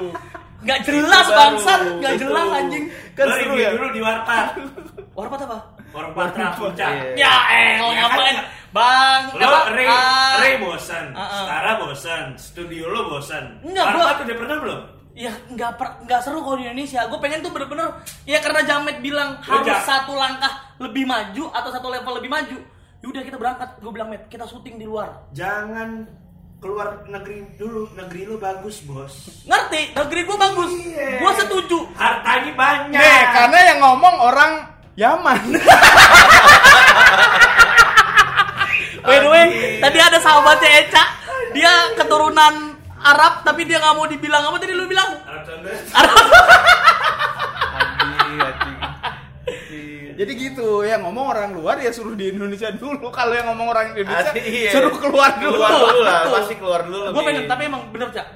Gak 0.60 0.80
jelas 0.84 1.23
Itu 1.23 1.34
bangsat, 1.34 1.82
gak 1.97 2.13
Itu. 2.13 2.21
jelas 2.21 2.47
anjing. 2.52 2.84
Kan 3.13 3.23
Lo 3.23 3.34
seru 3.34 3.43
review 3.49 3.60
ya? 3.60 3.69
dulu 3.73 3.88
di 3.89 4.02
warpat. 4.02 4.47
Warpat 5.17 5.39
apa? 5.41 5.58
Warung 5.89 6.13
Patra 6.13 6.47
Puncak. 6.54 6.89
Iya. 6.89 7.12
Ya 7.17 7.36
elah 7.49 7.89
Ya, 7.89 7.99
ngapain? 7.99 8.30
kan? 8.30 8.38
Bang, 8.69 9.21
Lo 9.34 9.43
apa? 9.43 9.60
Ray, 9.73 9.84
Ah, 9.84 10.34
Ray 10.38 10.54
bosan, 10.58 11.06
Ah, 11.12 11.21
ah. 11.21 11.41
Stara 11.43 11.71
bosan, 11.75 12.23
studio 12.36 12.86
lo 12.88 13.10
bosan. 13.10 13.58
Enggak, 13.62 13.84
gua- 13.89 14.06
Warpat 14.06 14.23
udah 14.23 14.38
pernah 14.38 14.58
belum? 14.62 14.82
Ya 15.19 15.36
nggak 15.36 15.71
per- 15.75 15.99
nggak 16.08 16.21
seru 16.23 16.39
kalau 16.39 16.55
di 16.55 16.63
Indonesia. 16.63 17.03
Gue 17.12 17.19
pengen 17.19 17.43
tuh 17.43 17.51
bener-bener 17.51 17.91
ya 18.23 18.39
karena 18.39 18.63
Jamet 18.63 19.03
bilang 19.03 19.36
Lo 19.43 19.60
harus 19.60 19.84
satu 19.84 20.15
langkah 20.15 20.71
lebih 20.79 21.03
maju 21.03 21.51
atau 21.51 21.69
satu 21.75 21.91
level 21.91 22.23
lebih 22.23 22.32
maju. 22.32 22.58
Yaudah 23.03 23.23
kita 23.27 23.36
berangkat. 23.36 23.69
Gue 23.84 23.91
bilang 23.91 24.08
Met, 24.08 24.32
kita 24.32 24.47
syuting 24.47 24.79
di 24.79 24.88
luar. 24.88 25.27
Jangan 25.36 26.08
keluar 26.60 27.08
negeri 27.08 27.47
dulu, 27.55 27.88
negeri 27.95 28.27
lo 28.27 28.36
bagus 28.39 28.84
bos. 28.84 29.43
Ngerti? 29.47 29.95
Negeri 29.95 30.21
gue 30.23 30.38
bagus. 30.39 30.71
Iya. 30.88 31.19
Gue 31.19 31.32
setuju. 31.36 31.79
Hartanya 31.95 32.51
banyak. 32.55 32.99
Nih, 32.99 33.21
karena 33.36 33.60
yang 33.75 33.79
ngomong 33.84 34.15
orang 34.23 34.51
Yaman. 34.99 35.39
By 38.99 39.17
the 39.23 39.29
way, 39.32 39.79
tadi 39.79 39.99
ada 39.99 40.19
sahabatnya 40.19 40.69
Eca. 40.84 41.03
Dia 41.55 41.71
keturunan 41.95 42.68
Arab 43.09 43.33
tapi 43.41 43.65
dia 43.65 43.81
nggak 43.81 43.95
mau 43.97 44.05
dibilang 44.05 44.43
apa 44.45 44.57
tadi 44.61 44.73
lu 44.77 44.85
bilang? 44.85 45.09
Arab 45.25 45.43
Saudi. 45.45 45.69
Arab. 45.93 46.15
Anjing, 47.79 48.37
anjing. 48.37 48.77
Jadi 50.19 50.31
gitu, 50.35 50.83
yang 50.83 51.07
ngomong 51.07 51.31
orang 51.31 51.55
luar 51.55 51.79
ya 51.79 51.95
suruh 51.95 52.11
di 52.11 52.35
Indonesia 52.35 52.67
dulu. 52.75 53.07
Kalau 53.07 53.31
yang 53.31 53.47
ngomong 53.55 53.71
orang 53.71 53.95
Indonesia 53.95 54.35
Asli, 54.35 54.67
iya. 54.67 54.71
suruh 54.75 54.91
keluar 54.99 55.39
dulu. 55.39 55.55
Keluar 55.55 55.71
dulu 55.79 55.99
lah, 56.03 56.19
Betul. 56.19 56.33
pasti 56.35 56.55
keluar 56.59 56.81
dulu. 56.83 56.97
Gue 57.15 57.23
pengen, 57.23 57.47
tapi 57.47 57.63
emang 57.71 57.87
bener 57.87 58.11
cak. 58.11 58.27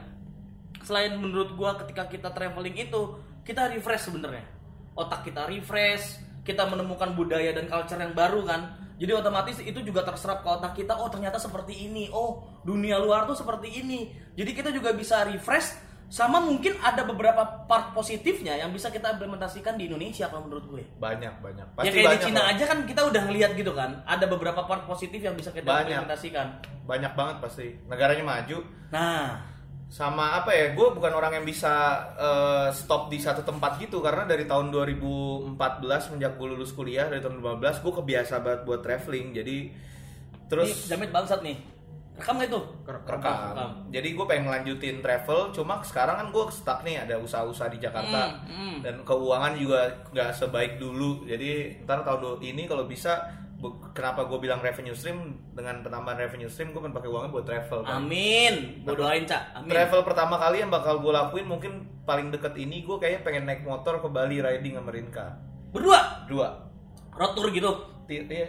Selain 0.88 1.12
menurut 1.20 1.52
gue 1.52 1.70
ketika 1.84 2.08
kita 2.08 2.32
traveling 2.32 2.76
itu 2.80 3.20
kita 3.44 3.68
refresh 3.68 4.08
sebenarnya. 4.08 4.48
Otak 4.96 5.28
kita 5.28 5.44
refresh, 5.44 6.24
kita 6.44 6.68
menemukan 6.68 7.16
budaya 7.16 7.52
dan 7.52 7.66
culture 7.66 7.98
yang 7.98 8.14
baru 8.14 8.44
kan. 8.44 8.62
Jadi 8.94 9.12
otomatis 9.12 9.58
itu 9.60 9.80
juga 9.82 10.06
terserap 10.06 10.44
ke 10.44 10.50
otak 10.50 10.78
kita. 10.78 10.96
Oh 10.96 11.10
ternyata 11.10 11.36
seperti 11.36 11.88
ini. 11.88 12.08
Oh 12.14 12.44
dunia 12.62 13.00
luar 13.00 13.26
tuh 13.26 13.36
seperti 13.36 13.82
ini. 13.82 14.08
Jadi 14.36 14.52
kita 14.54 14.70
juga 14.70 14.94
bisa 14.94 15.24
refresh. 15.26 15.92
Sama 16.14 16.38
mungkin 16.38 16.78
ada 16.78 17.02
beberapa 17.02 17.66
part 17.66 17.90
positifnya 17.98 18.54
yang 18.54 18.70
bisa 18.70 18.94
kita 18.94 19.18
implementasikan 19.18 19.74
di 19.82 19.90
Indonesia 19.90 20.30
kalau 20.30 20.46
menurut 20.46 20.70
gue. 20.70 20.84
banyak 21.02 21.42
banyak. 21.42 21.66
ya 21.66 21.74
Pasti 21.74 21.90
kayak 21.90 21.98
di 21.98 22.06
banyak 22.06 22.26
Cina 22.30 22.42
lah. 22.46 22.54
aja 22.54 22.64
kan 22.70 22.80
kita 22.86 23.02
udah 23.02 23.22
ngeliat 23.26 23.52
gitu 23.58 23.74
kan. 23.74 24.06
Ada 24.06 24.26
beberapa 24.30 24.62
part 24.70 24.86
positif 24.86 25.18
yang 25.18 25.34
bisa 25.34 25.50
kita 25.50 25.66
Banyak. 25.66 25.90
implementasikan. 26.06 26.48
Banyak 26.86 27.18
banget 27.18 27.36
pasti. 27.42 27.68
Negaranya 27.90 28.22
maju. 28.22 28.58
Nah, 28.94 29.42
sama 29.94 30.42
apa 30.42 30.50
ya 30.50 30.74
gue 30.74 30.88
bukan 30.90 31.14
orang 31.14 31.38
yang 31.38 31.46
bisa 31.46 31.70
eh, 32.18 32.68
stop 32.74 33.14
di 33.14 33.22
satu 33.22 33.46
tempat 33.46 33.78
gitu 33.78 34.02
karena 34.02 34.26
dari 34.26 34.50
tahun 34.50 34.74
2014 34.74 35.54
sejak 36.18 36.34
gue 36.34 36.48
lulus 36.50 36.74
kuliah 36.74 37.06
dari 37.06 37.22
tahun 37.22 37.38
2015 37.62 37.86
gue 37.86 37.94
kebiasa 38.02 38.42
banget 38.42 38.62
buat 38.66 38.82
traveling 38.82 39.38
jadi 39.38 39.58
terus 40.50 40.70
terus 40.74 40.90
Jamit 40.90 41.14
bangsat 41.14 41.46
nih. 41.46 41.58
Rekam 42.14 42.38
gak 42.38 42.46
itu? 42.46 42.62
rekam 42.86 43.18
Rekam. 43.22 43.70
jadi 43.90 44.08
gue 44.14 44.26
pengen 44.26 44.44
ngelanjutin 44.46 44.98
travel 45.02 45.40
cuma 45.50 45.82
sekarang 45.82 46.16
kan 46.22 46.28
gue 46.30 46.44
stuck 46.50 46.80
nih 46.82 46.96
ada 47.02 47.16
usaha-usaha 47.18 47.70
di 47.70 47.78
Jakarta 47.78 48.22
Hmm, 48.50 48.50
hmm. 48.50 48.78
dan 48.82 48.96
keuangan 49.02 49.54
juga 49.58 49.94
nggak 50.10 50.30
sebaik 50.34 50.78
dulu 50.78 51.26
jadi 51.26 51.82
ntar 51.86 52.02
tahun 52.02 52.42
ini 52.42 52.66
kalau 52.66 52.86
bisa 52.86 53.18
kenapa 53.94 54.26
gue 54.26 54.40
bilang 54.40 54.60
revenue 54.60 54.92
stream 54.92 55.20
dengan 55.54 55.80
penambahan 55.80 56.20
revenue 56.26 56.50
stream 56.50 56.72
gue 56.72 56.82
pengen 56.82 56.96
pakai 56.96 57.10
uangnya 57.12 57.32
buat 57.32 57.46
travel 57.46 57.80
kan. 57.84 58.04
Amin. 58.04 58.84
Gue 58.84 58.96
doain, 58.96 59.24
Cak. 59.24 59.60
Amin. 59.60 59.70
Travel 59.72 60.02
pertama 60.04 60.36
kali 60.36 60.64
yang 60.64 60.72
bakal 60.72 61.00
gue 61.00 61.12
lakuin 61.12 61.48
mungkin 61.48 61.72
paling 62.04 62.32
deket 62.32 62.58
ini 62.58 62.84
gue 62.84 62.96
kayaknya 63.00 63.22
pengen 63.24 63.44
naik 63.48 63.62
motor 63.64 64.00
ke 64.00 64.08
Bali 64.10 64.40
riding 64.40 64.76
sama 64.76 64.92
Rinka. 64.92 65.28
Berdua 65.72 66.28
Dua. 66.28 66.50
road 67.14 67.32
tour 67.38 67.48
gitu. 67.54 67.72
Iya. 68.10 68.48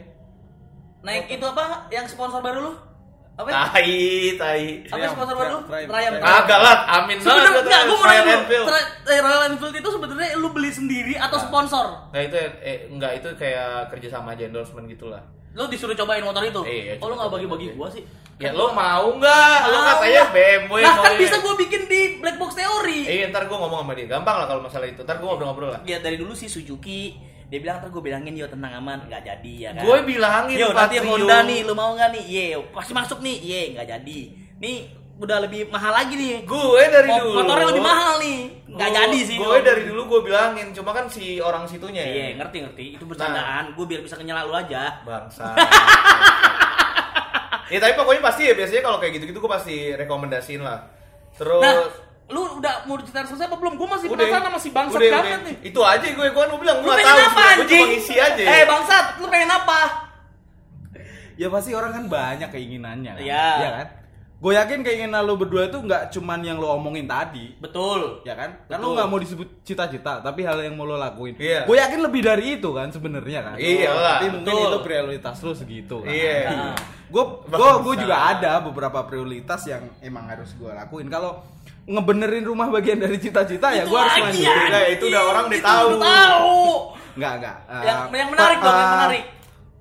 Naik 1.04 1.28
itu 1.28 1.44
apa 1.44 1.86
yang 1.92 2.08
sponsor 2.08 2.40
baru 2.40 2.70
lu? 2.70 2.72
Apa? 3.34 3.50
Tai, 3.50 3.90
tai. 4.38 4.64
Apa 4.88 5.10
sponsor 5.10 5.34
baru? 5.34 5.56
Triumph. 5.66 5.90
Triumph. 5.90 6.22
Kagak 6.22 6.60
lah, 6.62 6.76
amin 7.02 7.18
banget. 7.18 7.50
Enggak, 7.66 7.82
gue 7.82 7.96
mau 7.98 8.06
nanya. 8.06 8.36
Tra- 8.46 8.90
eh, 9.10 9.18
Royal 9.18 9.42
Enfield 9.50 9.74
itu 9.74 9.88
lu 10.36 10.50
beli 10.54 10.70
sendiri 10.70 11.14
atau 11.16 11.38
sponsor? 11.38 12.10
Nah 12.12 12.20
itu 12.20 12.36
eh, 12.62 12.90
enggak 12.90 13.22
itu 13.22 13.28
kayak 13.34 13.90
kerja 13.90 14.18
sama 14.18 14.34
aja 14.34 14.46
endorsement 14.46 14.86
gitulah. 14.86 15.22
Lu 15.54 15.70
disuruh 15.70 15.94
cobain 15.94 16.22
motor 16.26 16.42
itu? 16.42 16.60
Iya, 16.66 16.98
oh 16.98 17.06
lu 17.10 17.14
nggak 17.14 17.30
bagi-bagi 17.30 17.66
gua 17.78 17.86
sih? 17.86 18.02
Ya 18.42 18.50
lo 18.50 18.74
mau 18.74 19.14
nggak? 19.14 19.58
Lo 19.70 19.78
katanya. 19.86 20.22
BMW 20.34 20.82
Nah 20.82 20.96
kan 20.98 21.14
bisa 21.14 21.38
gua 21.38 21.54
bikin 21.54 21.86
di 21.86 22.18
black 22.18 22.36
box 22.42 22.58
teori. 22.58 23.06
Eh 23.06 23.30
ntar 23.30 23.46
gue 23.46 23.54
ngomong 23.54 23.86
sama 23.86 23.94
dia. 23.94 24.10
Gampang 24.10 24.36
lah 24.42 24.46
kalau 24.50 24.66
masalah 24.66 24.90
itu. 24.90 25.06
Ntar 25.06 25.22
gue 25.22 25.26
ngobrol-ngobrol 25.30 25.70
lah. 25.70 25.80
Ya 25.86 26.02
dari 26.02 26.18
dulu 26.18 26.34
sih 26.34 26.50
Suzuki 26.50 27.14
dia 27.44 27.62
bilang 27.62 27.78
ntar 27.78 27.94
gue 27.94 28.02
bilangin 28.02 28.34
yo 28.34 28.50
tenang 28.50 28.82
aman 28.82 29.06
nggak 29.06 29.22
jadi 29.22 29.54
ya 29.54 29.70
kan 29.78 29.86
Gue 29.86 29.98
bilangin 30.02 30.56
yo 30.58 30.74
nanti. 30.74 30.98
Honda 30.98 31.46
nih 31.46 31.60
lu 31.62 31.78
mau 31.78 31.94
nggak 31.94 32.10
nih 32.18 32.24
ye 32.26 32.44
pasti 32.74 32.90
masuk 32.90 33.22
nih 33.22 33.36
ye 33.38 33.60
nggak 33.78 33.86
jadi 33.86 34.20
nih 34.58 34.76
udah 35.16 35.38
lebih 35.40 35.68
mahal 35.68 35.92
lagi 35.92 36.14
nih 36.14 36.34
Gue 36.42 36.82
dari 36.84 37.06
Mo- 37.06 37.18
dulu. 37.20 37.36
motornya 37.38 37.66
lebih 37.68 37.84
mahal 37.84 38.14
nih 38.18 38.38
nggak 38.66 38.88
Gua- 38.88 38.98
jadi 39.00 39.18
sih 39.22 39.36
Gue 39.36 39.58
dari 39.60 39.82
dulu 39.84 40.02
gue 40.04 40.20
bilangin, 40.24 40.66
cuma 40.70 40.90
kan 40.90 41.06
si 41.06 41.38
orang 41.38 41.64
situnya 41.64 42.02
ya. 42.02 42.12
iya 42.12 42.26
ngerti 42.36 42.56
ngerti 42.60 42.84
itu 42.94 43.04
bercandaan 43.04 43.70
gue 43.70 43.84
biar 43.84 44.00
bisa 44.00 44.14
kenyala 44.14 44.42
lu 44.42 44.52
aja 44.52 44.98
Bangsa. 45.02 45.54
ya 47.66 47.78
tapi 47.78 47.94
pokoknya 47.94 48.22
pasti 48.22 48.42
ya 48.44 48.52
biasanya 48.52 48.82
kalau 48.82 48.98
kayak 48.98 49.12
gitu-gitu 49.14 49.38
gue 49.38 49.50
pasti 49.50 49.76
rekomendasiin 49.92 50.60
lah. 50.60 50.84
Terus 51.32 51.60
nah 51.60 51.74
lu 52.26 52.40
udah 52.56 52.82
mau 52.82 52.96
cerita 52.98 53.20
selesai 53.22 53.46
apa 53.46 53.56
belum 53.56 53.74
gue 53.74 53.84
masih 53.86 54.06
udah 54.06 54.16
penasaran 54.18 54.44
sama 54.46 54.58
si 54.58 54.70
bangsat 54.70 54.96
udah, 54.96 55.10
banget 55.12 55.28
udah. 55.30 55.44
nih 55.44 55.54
Itu 55.62 55.80
aja 55.80 56.06
gue 56.08 56.26
gue 56.26 56.44
mau 56.46 56.58
bilang 56.58 56.76
lu 56.78 56.84
gue 56.84 56.94
pengen 56.94 57.06
tahu. 57.06 57.28
apa 57.28 57.42
Gue 57.54 57.66
cuma 57.68 57.86
ngisi 57.86 58.14
aja. 58.16 58.42
eh 58.42 58.62
bangsat 58.64 59.06
lu 59.16 59.26
pengen 59.28 59.50
apa 59.52 59.80
Ya 61.34 61.46
pasti 61.48 61.70
orang 61.70 61.90
kan 61.92 62.04
banyak 62.08 62.46
keinginannya 62.48 63.12
kan. 63.12 63.20
Iya. 63.20 63.48
Ya 63.56 63.70
kan? 63.72 63.86
Gue 64.44 64.52
yakin 64.52 64.84
keinginan 64.84 65.24
lo 65.24 65.40
berdua 65.40 65.64
itu 65.64 65.80
nggak 65.80 66.12
cuman 66.12 66.44
yang 66.44 66.60
lo 66.60 66.76
omongin 66.76 67.08
tadi. 67.08 67.56
betul 67.56 68.20
Ya 68.22 68.36
kan? 68.36 68.60
Kan 68.68 68.76
Betul. 68.76 68.84
lo 68.84 68.88
nggak 68.92 69.08
mau 69.08 69.16
disebut 69.16 69.48
cita-cita, 69.64 70.20
tapi 70.20 70.44
hal 70.44 70.60
yang 70.60 70.76
mau 70.76 70.84
lo 70.84 71.00
lakuin. 71.00 71.32
Iya. 71.34 71.64
Gue 71.64 71.80
yakin 71.80 72.04
lebih 72.04 72.20
dari 72.20 72.60
itu 72.60 72.68
kan 72.68 72.92
sebenarnya 72.92 73.40
kan. 73.40 73.56
Iya 73.56 73.88
lah, 73.90 74.20
Tapi 74.20 74.26
mungkin 74.30 74.52
betul. 74.52 74.68
itu 74.68 74.78
prioritas 74.84 75.36
lo 75.40 75.52
segitu 75.56 75.96
kan. 76.04 76.12
Iya. 76.12 76.76
Gue 77.08 77.24
gue 77.42 77.68
gue 77.80 77.94
juga 78.04 78.16
ada 78.28 78.60
beberapa 78.60 79.00
prioritas 79.02 79.64
yang 79.64 79.88
emang 79.98 80.28
harus 80.28 80.52
gue 80.52 80.68
lakuin. 80.68 81.08
Kalau 81.08 81.40
ngebenerin 81.84 82.44
rumah 82.44 82.68
bagian 82.68 82.96
dari 82.96 83.16
cita-cita 83.16 83.72
ya 83.72 83.84
gue 83.84 83.96
harus 83.96 84.12
lanjutin. 84.14 84.44
anjing. 84.44 84.68
Nah, 84.68 84.84
itu 84.88 85.04
udah 85.08 85.22
orang 85.24 85.44
udah 85.48 85.60
tahu. 85.62 85.88
udah 85.88 86.00
tahu 86.04 86.60
Enggak, 87.14 87.32
enggak. 87.38 87.56
yang, 87.80 87.98
Eh, 88.04 88.18
yang 88.18 88.28
menarik 88.28 88.58
dong, 88.58 88.74
yang 88.74 88.90
eh, 88.90 89.22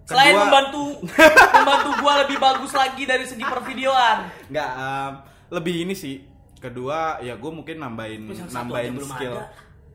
menarik. 0.04 0.10
Selain 0.10 0.28
kedua- 0.30 0.44
membantu 0.44 0.84
membantu 1.58 1.90
gua 1.98 2.14
lebih 2.22 2.38
bagus 2.38 2.72
lagi 2.72 3.04
dari 3.04 3.24
segi 3.24 3.42
pervideoan. 3.42 4.18
Enggak, 4.48 4.70
em, 4.74 5.14
lebih 5.50 5.76
ini 5.82 5.94
sih. 5.94 6.16
Kedua, 6.56 7.20
ya 7.20 7.36
gue 7.36 7.52
mungkin 7.52 7.76
nambahin 7.76 8.24
nambahin 8.50 8.96
skill. 8.98 9.36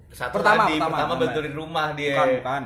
Satu 0.09 0.37
Pertama, 0.37 0.65
tadi, 0.65 0.77
pertama, 0.77 0.89
pertama, 0.91 1.05
pertama. 1.07 1.23
benturin 1.23 1.55
rumah 1.55 1.87
dia. 1.93 2.13
Bukan, 2.15 2.29
bukan. 2.41 2.63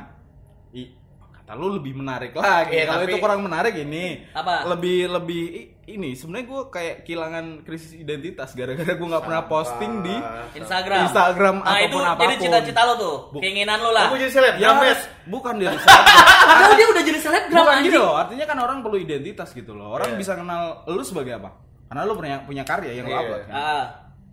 Kata 1.42 1.52
lu 1.52 1.74
lebih 1.74 1.92
menarik 1.92 2.30
lagi. 2.32 2.70
Iya, 2.72 2.86
Kalau 2.86 3.02
tapi- 3.02 3.10
itu 3.10 3.16
kurang 3.18 3.40
menarik 3.42 3.74
ini. 3.76 4.24
Apa? 4.30 4.62
Lebih 4.68 5.10
lebih 5.10 5.42
ini 5.84 6.14
sebenarnya 6.14 6.46
gue 6.46 6.62
kayak 6.68 6.96
kehilangan 7.02 7.44
krisis 7.60 7.92
identitas 7.92 8.54
gara-gara 8.54 8.86
gue 8.88 9.02
nggak 9.04 9.20
pernah 9.20 9.42
posting 9.44 9.92
di 10.00 10.14
Instagram. 10.54 11.02
Instagram 11.04 11.54
nah, 11.60 11.76
itu 11.76 11.92
ataupun 11.92 12.00
jadi 12.00 12.14
apa 12.14 12.22
pun. 12.30 12.40
cita-cita 12.40 12.80
lo 12.82 12.94
tuh, 12.94 13.16
Bu- 13.28 13.40
keinginan 13.40 13.78
lo 13.78 13.90
lah. 13.90 14.06
Kamu 14.06 14.16
jadi 14.18 14.32
seleb, 14.32 14.54
Ya, 14.56 14.70
James. 14.70 15.00
bukan 15.26 15.54
dari 15.56 15.74
Instagram. 15.74 16.14
Padahal 16.48 16.72
dia 16.72 16.86
udah 16.88 17.02
jadi 17.02 17.18
selebgram 17.20 17.58
Bukan 17.58 17.74
anjing. 17.74 17.86
gitu 17.88 17.98
loh, 17.98 18.14
artinya 18.16 18.46
kan 18.46 18.58
orang 18.58 18.78
perlu 18.78 18.96
identitas 18.96 19.48
gitu 19.50 19.72
loh. 19.72 19.88
Orang 19.90 20.08
Iya. 20.08 20.16
bisa 20.16 20.32
kenal 20.32 20.62
lu 20.86 21.02
sebagai 21.02 21.32
apa? 21.34 21.50
Karena 21.84 22.02
lu 22.02 22.14
punya 22.14 22.36
punya 22.40 22.62
karya 22.62 22.92
yang 22.94 23.04
lu 23.04 23.12
Iya. 23.12 23.20
upload. 23.20 23.42
kan. 23.42 23.52
Ah, 23.52 23.84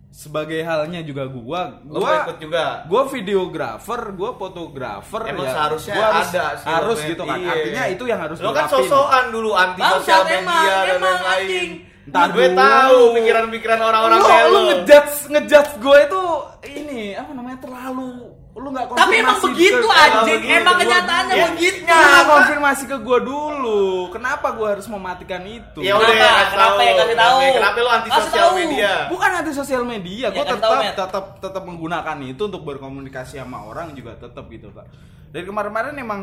Sebagai 0.09 0.59
halnya 0.65 1.05
juga 1.05 1.29
gua, 1.29 1.79
gua 1.85 2.25
ikut 2.25 2.37
juga. 2.41 2.83
Gua 2.89 3.05
videografer, 3.07 4.01
gua 4.17 4.33
fotografer 4.35 5.21
Emang 5.29 5.45
ya, 5.47 5.53
seharusnya 5.53 5.95
gua 5.95 6.07
harus, 6.09 6.27
ada 6.33 6.45
sih, 6.57 6.65
harus 6.65 6.97
gitu 7.05 7.23
kan. 7.23 7.37
Iya. 7.39 7.51
Artinya 7.53 7.83
itu 7.93 8.03
yang 8.09 8.19
harus 8.19 8.37
Lo 8.41 8.49
gua 8.49 8.57
kan 8.57 8.65
sosokan 8.73 9.25
dulu 9.29 9.53
anti 9.53 9.81
sosial 9.85 10.21
emang, 10.25 10.43
media 10.49 10.75
dan 10.81 10.97
emang, 10.97 11.19
lain-lain. 11.23 11.69
Ntar 12.09 12.33
Gue 12.33 12.47
tahu 12.57 12.99
pikiran-pikiran 13.21 13.79
orang-orang 13.85 14.17
lu, 14.17 14.25
kayak 14.25 14.47
lu 14.49 14.57
lo. 14.57 14.61
ngejudge 14.65 15.15
ngejudge 15.29 15.71
gue 15.77 15.97
itu 16.09 16.23
ini 16.73 17.01
apa 17.13 17.31
namanya 17.37 17.61
terlalu 17.61 18.28
lu 18.59 18.69
nggak 18.69 18.87
Tapi 18.89 19.15
emang 19.17 19.33
konfirmasi 19.33 19.45
begitu 19.49 19.85
ke- 19.85 19.95
anjing, 19.97 20.35
begitu. 20.37 20.57
emang 20.57 20.75
kenyataannya 20.77 21.33
Ya, 21.33 21.45
begitu. 21.47 21.79
Lu 21.81 21.95
nggak 22.05 22.25
konfirmasi 22.27 22.83
ke 22.85 22.97
gue 22.99 23.19
dulu 23.23 23.81
kenapa 24.09 24.47
gue 24.51 24.67
harus 24.69 24.85
mematikan 24.85 25.41
itu 25.41 25.79
Ya 25.79 25.93
udah, 25.93 26.05
Kenapa? 26.05 26.27
kasih 26.35 26.49
Kenapa 26.49 26.69
tahu. 26.69 26.79
ya? 26.81 26.93
Kasih 26.95 27.17
tahu. 27.17 27.37
Kenapa 27.53 27.77
lo 27.77 27.89
anti 27.89 28.09
sosial 28.11 28.49
media? 28.53 28.91
bukan 29.07 29.29
anti 29.33 29.51
sosial 29.53 29.83
media 29.83 30.27
gue 30.27 30.37
Ya, 30.37 30.49
tetap 30.49 30.69
tetap 30.93 31.25
tetap 31.39 31.63
menggunakan 31.63 32.17
itu 32.21 32.41
untuk 32.41 32.61
berkomunikasi 32.63 33.35
sama 33.35 33.59
orang 33.61 33.91
juga 33.91 34.13
tetap 34.15 34.45
gitu 34.47 34.69
pak 34.69 34.85
dari 35.27 35.43
kemarin-kemarin 35.43 35.95
emang 35.95 36.21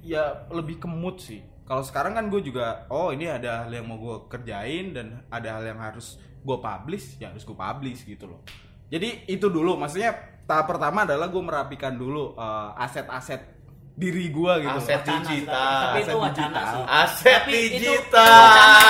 ya 0.00 0.22
lebih 0.48 0.78
kemut 0.78 1.18
sih 1.18 1.38
kalau 1.62 1.80
sekarang 1.80 2.12
kan 2.12 2.26
gue 2.26 2.42
juga 2.42 2.88
oh 2.88 3.08
ini 3.08 3.26
ada 3.26 3.62
hal 3.62 3.70
yang 3.70 3.84
mau 3.84 3.96
gue 3.96 4.26
kerjain 4.26 4.90
dan 4.90 5.06
ada 5.28 5.48
hal 5.52 5.64
yang 5.64 5.78
harus 5.78 6.16
gue 6.36 6.56
publish 6.56 7.14
ya 7.16 7.28
harus 7.28 7.42
gue 7.42 7.52
publish 7.52 8.02
gitu 8.02 8.26
loh 8.26 8.40
jadi 8.86 9.22
itu 9.24 9.46
dulu 9.46 9.76
maksudnya 9.76 10.29
tahap 10.50 10.66
pertama 10.66 11.06
adalah 11.06 11.30
gue 11.30 11.42
merapikan 11.46 11.94
dulu 11.94 12.34
eh, 12.34 12.82
aset-aset 12.82 13.59
diri 14.00 14.26
gue 14.26 14.52
gitu. 14.58 14.78
Aset 14.80 14.96
Wacana 14.98 15.20
digital. 15.22 15.76
Tapi 15.84 15.98
itu 15.98 16.08
Aset 16.08 16.16
wacana 16.16 16.48
digital. 16.48 16.72
sih. 16.72 16.82
Aset 16.88 17.34
Tapi 17.36 17.52
itu- 17.52 17.60
itu 17.60 17.76
digital. 17.84 18.24
wacana 18.24 18.80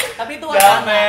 sih. 0.00 0.12
Tapi 0.16 0.32
itu 0.34 0.46
wacana. 0.48 1.02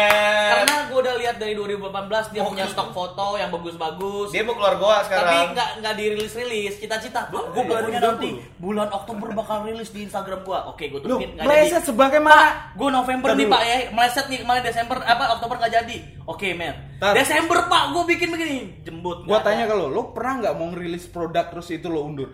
Karena 0.46 0.76
gue 0.86 0.98
udah 0.98 1.16
lihat 1.16 1.36
dari 1.38 1.54
2018 1.56 2.26
dia 2.30 2.42
punya 2.44 2.66
stok 2.68 2.90
foto 2.92 3.28
yang 3.36 3.50
bagus-bagus. 3.50 4.28
Dia 4.30 4.44
mau 4.44 4.54
keluar 4.54 4.76
tapi 4.76 5.08
sekarang. 5.08 5.48
nggak 5.52 5.70
nggak 5.78 5.94
dirilis-rilis 5.96 6.74
cita-cita 6.76 7.20
gue 7.28 7.42
pokoknya 7.42 8.00
nanti 8.02 8.30
bulan 8.58 8.90
Oktober 8.90 9.32
bakal 9.32 9.64
rilis 9.64 9.90
di 9.90 10.04
Instagram 10.04 10.42
gue 10.42 10.60
oke 10.66 10.84
gue 10.84 11.00
Lu 11.00 11.06
tutupin 11.16 11.30
nggak 11.32 11.46
meleset 11.46 11.72
jadi 11.78 11.88
sebagaimana 11.88 12.46
gue 12.74 12.90
November 12.90 13.30
Ntar 13.32 13.38
nih 13.38 13.48
pak 13.48 13.62
ya 13.62 13.78
meleset 13.92 14.26
nih 14.28 14.40
kemarin 14.42 14.64
Desember 14.64 14.98
apa 15.00 15.24
Oktober 15.34 15.56
nggak 15.58 15.74
jadi 15.74 15.96
oke 16.26 16.48
men. 16.54 16.76
Desember 17.14 17.58
pak 17.66 17.84
gue 17.90 18.04
bikin 18.10 18.28
begini 18.30 18.58
jembut 18.82 19.24
Gua 19.24 19.40
tanya 19.40 19.64
ke 19.64 19.74
lo, 19.74 19.88
lo 19.88 20.12
pernah 20.12 20.34
nggak 20.42 20.54
mau 20.54 20.68
ngerilis 20.70 21.06
produk 21.08 21.46
terus 21.48 21.70
itu 21.70 21.88
lo 21.88 22.04
undur? 22.04 22.30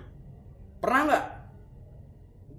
Pernah 0.82 1.02
nggak? 1.06 1.26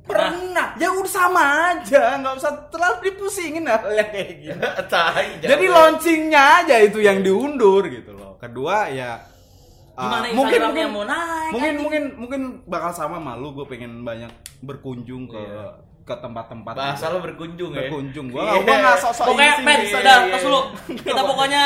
Pernah. 0.03 0.69
Ya 0.77 0.89
udah 0.91 1.07
sama 1.09 1.43
aja, 1.71 2.19
nggak 2.19 2.35
usah 2.35 2.51
terlalu 2.69 2.97
dipusingin 3.07 3.65
hal 3.65 3.87
yang 3.89 4.11
kayak 4.11 4.31
gitu. 4.41 4.59
Jadi 5.51 5.65
launchingnya 5.67 6.43
aja 6.63 6.77
itu 6.81 6.99
yang 6.99 7.23
diundur 7.23 7.87
gitu 7.87 8.11
loh. 8.11 8.35
Kedua 8.35 8.91
ya 8.91 9.23
uh, 9.95 10.27
mungkin 10.35 10.59
mungkin 10.59 10.87
mau 10.91 11.05
naik, 11.07 11.51
mungkin 11.55 11.73
mungkin 11.79 12.03
mungkin 12.17 12.41
bakal 12.67 12.91
sama 12.91 13.23
malu 13.23 13.55
gue 13.55 13.67
pengen 13.69 14.03
banyak 14.03 14.31
berkunjung 14.59 15.29
ke 15.29 15.39
Iya. 15.39 15.67
ke 16.03 16.15
tempat-tempat 16.19 16.75
Bahasa 16.75 17.07
gitu. 17.07 17.15
lo 17.15 17.19
berkunjung 17.23 17.71
ya. 17.71 17.87
berkunjung 17.87 18.27
gua 18.27 18.43
Iya. 18.43 18.51
nggak 18.51 18.63
gua 18.67 18.77
nggak 18.83 18.97
sok-sok 18.99 19.27
pokoknya 19.31 19.55
ini 19.55 19.63
men 19.63 19.79
sih. 19.79 19.91
sudah 19.95 20.17
iya, 20.19 20.39
kita 20.99 21.23
pokoknya 21.23 21.63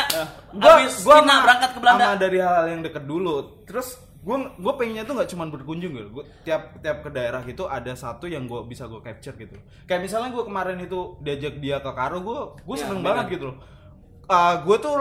gua 0.52 0.72
habis 0.76 0.94
gua 1.00 1.14
Cina 1.16 1.24
sama- 1.24 1.44
berangkat 1.48 1.70
ke 1.72 1.78
Belanda 1.80 2.04
sama 2.04 2.16
dari 2.20 2.36
hal-hal 2.36 2.66
yang 2.68 2.82
deket 2.84 3.04
dulu 3.08 3.34
terus 3.64 3.88
gua 4.26 4.50
gua 4.58 4.74
pengennya 4.74 5.06
tuh 5.06 5.14
nggak 5.14 5.30
cuma 5.30 5.46
berkunjung 5.46 5.94
gitu. 5.94 6.08
Gua 6.10 6.24
tiap 6.42 6.82
tiap 6.82 7.06
ke 7.06 7.10
daerah 7.14 7.46
gitu 7.46 7.70
ada 7.70 7.94
satu 7.94 8.26
yang 8.26 8.50
gua 8.50 8.66
bisa 8.66 8.90
gua 8.90 8.98
capture 8.98 9.38
gitu. 9.38 9.54
Kayak 9.86 10.10
misalnya 10.10 10.34
gua 10.34 10.42
kemarin 10.42 10.82
itu 10.82 11.14
diajak 11.22 11.62
dia 11.62 11.78
ke 11.78 11.90
Karo 11.94 12.18
gua 12.26 12.50
gua 12.66 12.74
Ya, 12.74 12.90
seneng 12.90 13.06
banget 13.06 13.38
gitu 13.38 13.54
loh 13.54 13.75
Uh, 14.26 14.54
gue 14.66 14.76
tuh 14.82 14.96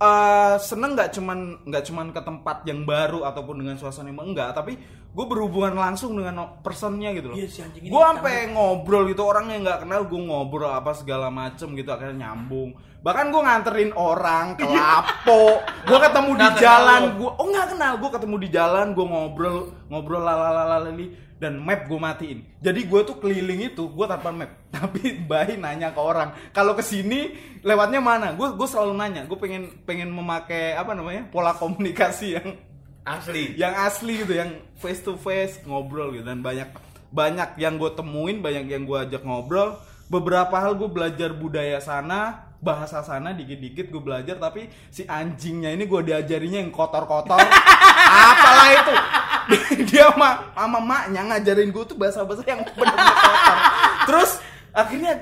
uh, 0.00 0.56
seneng 0.58 0.98
nggak 0.98 1.14
cuman 1.14 1.38
nggak 1.64 1.84
cuman 1.86 2.06
ke 2.12 2.20
tempat 2.20 2.66
yang 2.68 2.82
baru 2.82 3.24
ataupun 3.24 3.62
dengan 3.62 3.76
suasana 3.78 4.10
yang 4.12 4.20
enggak 4.20 4.52
tapi 4.52 4.76
gue 5.16 5.24
berhubungan 5.24 5.72
langsung 5.72 6.12
dengan 6.12 6.60
personnya 6.60 7.08
gitu 7.16 7.32
loh. 7.32 7.36
Iya, 7.40 7.48
anjing 7.64 7.88
ini 7.88 7.88
gue 7.88 8.02
sampai 8.04 8.52
ngobrol 8.52 9.08
gitu 9.08 9.24
orang 9.24 9.48
yang 9.48 9.64
nggak 9.64 9.88
kenal 9.88 10.04
gue 10.04 10.20
ngobrol 10.20 10.68
apa 10.68 10.92
segala 10.92 11.32
macem 11.32 11.72
gitu 11.72 11.88
akhirnya 11.88 12.28
nyambung. 12.28 12.76
Bahkan 13.00 13.26
gue 13.32 13.42
nganterin 13.46 13.92
orang 13.96 14.58
ke 14.60 14.66
Lapo. 14.66 15.62
Gue 15.88 15.98
ketemu 16.04 16.30
di 16.36 16.48
jalan 16.60 17.00
gue 17.16 17.30
oh 17.32 17.46
nggak 17.48 17.68
kenal 17.72 17.92
gue 17.96 18.10
ketemu 18.12 18.36
di 18.44 18.48
jalan 18.52 18.86
gue 18.92 19.06
ngobrol 19.08 19.56
ngobrol 19.88 20.20
lalalalali 20.20 21.25
dan 21.36 21.60
map 21.60 21.84
gue 21.84 22.00
matiin. 22.00 22.40
Jadi 22.64 22.88
gue 22.88 23.00
tuh 23.04 23.16
keliling 23.20 23.68
itu 23.72 23.84
gue 23.92 24.06
tanpa 24.08 24.32
map. 24.32 24.50
Tapi 24.76 25.24
bayi 25.24 25.56
nanya 25.56 25.92
ke 25.92 26.00
orang 26.00 26.32
kalau 26.52 26.72
ke 26.76 26.84
sini 26.84 27.32
lewatnya 27.60 28.00
mana? 28.00 28.32
Gue 28.32 28.56
gue 28.56 28.68
selalu 28.68 28.92
nanya. 28.96 29.22
Gue 29.28 29.36
pengen 29.36 29.68
pengen 29.84 30.08
memakai 30.12 30.76
apa 30.76 30.96
namanya 30.96 31.28
pola 31.28 31.52
komunikasi 31.56 32.40
yang 32.40 32.48
Asli. 33.06 33.54
yang 33.54 33.70
asli 33.86 34.26
gitu 34.26 34.34
yang 34.34 34.50
face 34.82 34.98
to 34.98 35.14
face 35.14 35.62
ngobrol 35.62 36.10
gitu. 36.10 36.26
Dan 36.26 36.42
banyak 36.42 36.66
banyak 37.14 37.54
yang 37.54 37.78
gue 37.78 37.94
temuin 37.94 38.42
banyak 38.42 38.66
yang 38.66 38.82
gue 38.82 38.98
ajak 38.98 39.22
ngobrol. 39.22 39.78
Beberapa 40.10 40.58
hal 40.58 40.74
gue 40.74 40.90
belajar 40.90 41.30
budaya 41.30 41.78
sana 41.78 42.50
bahasa 42.58 43.06
sana 43.06 43.30
dikit-dikit 43.30 43.94
gue 43.94 44.02
belajar. 44.02 44.42
Tapi 44.42 44.66
si 44.90 45.06
anjingnya 45.06 45.70
ini 45.70 45.86
gue 45.86 46.00
diajarinya 46.02 46.58
yang 46.58 46.74
kotor-kotor. 46.74 47.38
Apalah 48.34 48.68
itu 48.74 48.94
dia 49.88 50.10
sama 50.10 50.50
sama 50.54 50.78
maknya 50.82 51.22
ngajarin 51.22 51.70
gue 51.70 51.84
tuh 51.86 51.96
bahasa-bahasa 51.98 52.42
yang 52.46 52.62
benar-benar 52.64 53.14
kotor. 53.14 53.58
Terus 54.06 54.30
akhirnya 54.74 55.12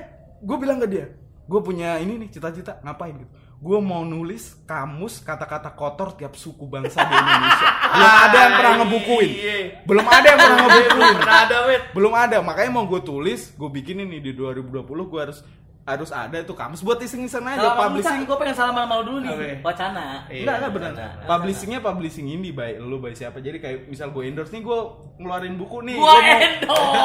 gue 0.41 0.57
bilang 0.59 0.79
ke 0.81 0.87
dia 0.89 1.05
gue 1.45 1.61
punya 1.61 2.01
ini 2.01 2.17
nih 2.25 2.29
cita-cita 2.33 2.81
ngapain 2.81 3.13
gitu? 3.21 3.29
Gue 3.55 3.79
mau 3.79 4.01
nulis 4.03 4.57
kamus 4.67 5.21
kata-kata 5.21 5.73
kotor 5.77 6.17
tiap 6.17 6.33
suku 6.33 6.65
bangsa 6.65 7.05
di 7.05 7.13
Indonesia. 7.13 7.67
Belum 7.95 8.13
ada 8.17 8.37
yang 8.37 8.53
pernah 8.57 8.73
ngebukuin. 8.81 9.31
Iya. 9.31 9.57
belum 9.85 10.05
ada 10.05 10.27
yang 10.27 10.39
pernah 10.41 10.57
ngebukuin. 10.65 11.15
belum 11.93 12.13
ada. 12.13 12.37
Makanya 12.41 12.71
mau 12.73 12.85
gue 12.89 13.01
tulis 13.05 13.53
gue 13.53 13.69
bikin 13.69 14.03
ini 14.03 14.19
di 14.19 14.33
2020 14.33 14.85
gue 14.85 15.19
harus 15.21 15.39
harus 15.85 16.09
ada 16.09 16.41
itu 16.41 16.49
kamus 16.49 16.81
buat 16.81 16.97
iseng-iseng 16.97 17.45
aja 17.45 17.61
Salaman 17.61 17.93
publishing 17.93 18.25
gue 18.25 18.37
pengen 18.41 18.55
salaman 18.57 18.89
sama 18.89 18.95
lu 18.97 19.03
dulu 19.05 19.17
nih. 19.21 19.29
Oke. 19.29 19.49
Wacana. 19.61 20.05
Iya, 20.25 20.41
Enggak, 20.41 20.55
enggak 20.57 20.71
benar. 20.73 20.91
Publishingnya 21.29 21.79
publishing 21.79 22.27
ini 22.27 22.49
baik 22.49 22.81
lu 22.81 22.97
baik 22.97 23.13
siapa. 23.13 23.37
Jadi 23.37 23.61
kayak 23.61 23.77
misal 23.85 24.09
gue 24.09 24.25
endorse 24.25 24.49
nih 24.49 24.65
gue 24.65 24.79
ngeluarin 25.21 25.61
buku 25.61 25.85
nih. 25.85 25.95
Mau- 26.01 26.17
endorse. 26.17 26.97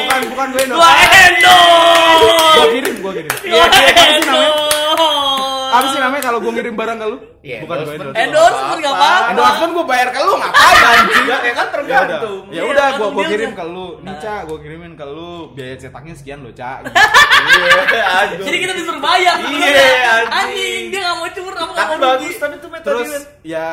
Bukan 0.00 0.20
bukan 0.32 0.46
gue 0.48 0.62
endorse. 0.64 0.80
Gua 0.80 0.90
endorse. 0.96 2.56
Gue 2.56 2.66
kirim, 2.72 2.94
gue 2.96 3.12
kirim. 3.12 3.30
Apa 3.36 3.68
sih 3.68 3.84
namanya? 3.84 4.48
endorse. 4.48 5.25
Apa 5.68 5.86
sih 5.88 5.98
namanya 5.98 6.22
kalau 6.24 6.38
gue 6.38 6.52
ngirim 6.52 6.74
barang 6.74 6.96
ke 6.96 7.06
lu? 7.06 7.18
Iya, 7.40 7.58
Bukan 7.62 7.76
gue 7.76 7.84
endorsement. 7.88 8.02
endorse. 8.12 8.22
Endorsement 8.22 8.78
enggak 8.78 8.94
apa-apa. 8.94 9.28
Endorsement 9.28 9.72
gue 9.72 9.84
bayar 9.86 10.08
ke 10.08 10.20
lu 10.20 10.32
ngapain 10.34 10.82
anjing? 10.82 11.16
Enggak, 11.20 11.40
ya 11.40 11.52
kan 11.52 11.66
tergantung. 11.70 12.38
Ya 12.44 12.52
Iya, 12.52 12.62
udah, 12.62 12.66
gue 12.66 12.76
tergantung 12.76 13.10
gue 13.12 13.24
kirim 13.26 13.52
ke 13.52 13.64
lu. 13.66 13.86
Nih 14.00 14.14
Ca, 14.18 14.34
gue 14.42 14.58
kirimin 14.58 14.92
ke 14.94 15.06
lu. 15.06 15.32
Biaya 15.52 15.74
cetaknya 15.76 16.14
sekian 16.14 16.38
lo, 16.40 16.50
Ca. 16.50 16.72
Gitu. 16.78 16.92
Iya. 17.56 18.36
Jadi 18.38 18.56
kita 18.58 18.72
disuruh 18.74 19.00
bayar. 19.00 19.36
Iya, 19.38 20.28
anjing. 20.28 20.82
Dia 20.88 20.98
enggak 21.00 21.14
mau 21.14 21.28
curang, 21.28 21.68
enggak 21.68 21.78
Tapi 21.78 21.94
mau 21.94 22.04
bagus, 22.08 22.34
tapi 22.36 22.54
itu 22.54 22.68
metode 22.68 22.86
Terus 22.88 23.10
ya 23.42 23.66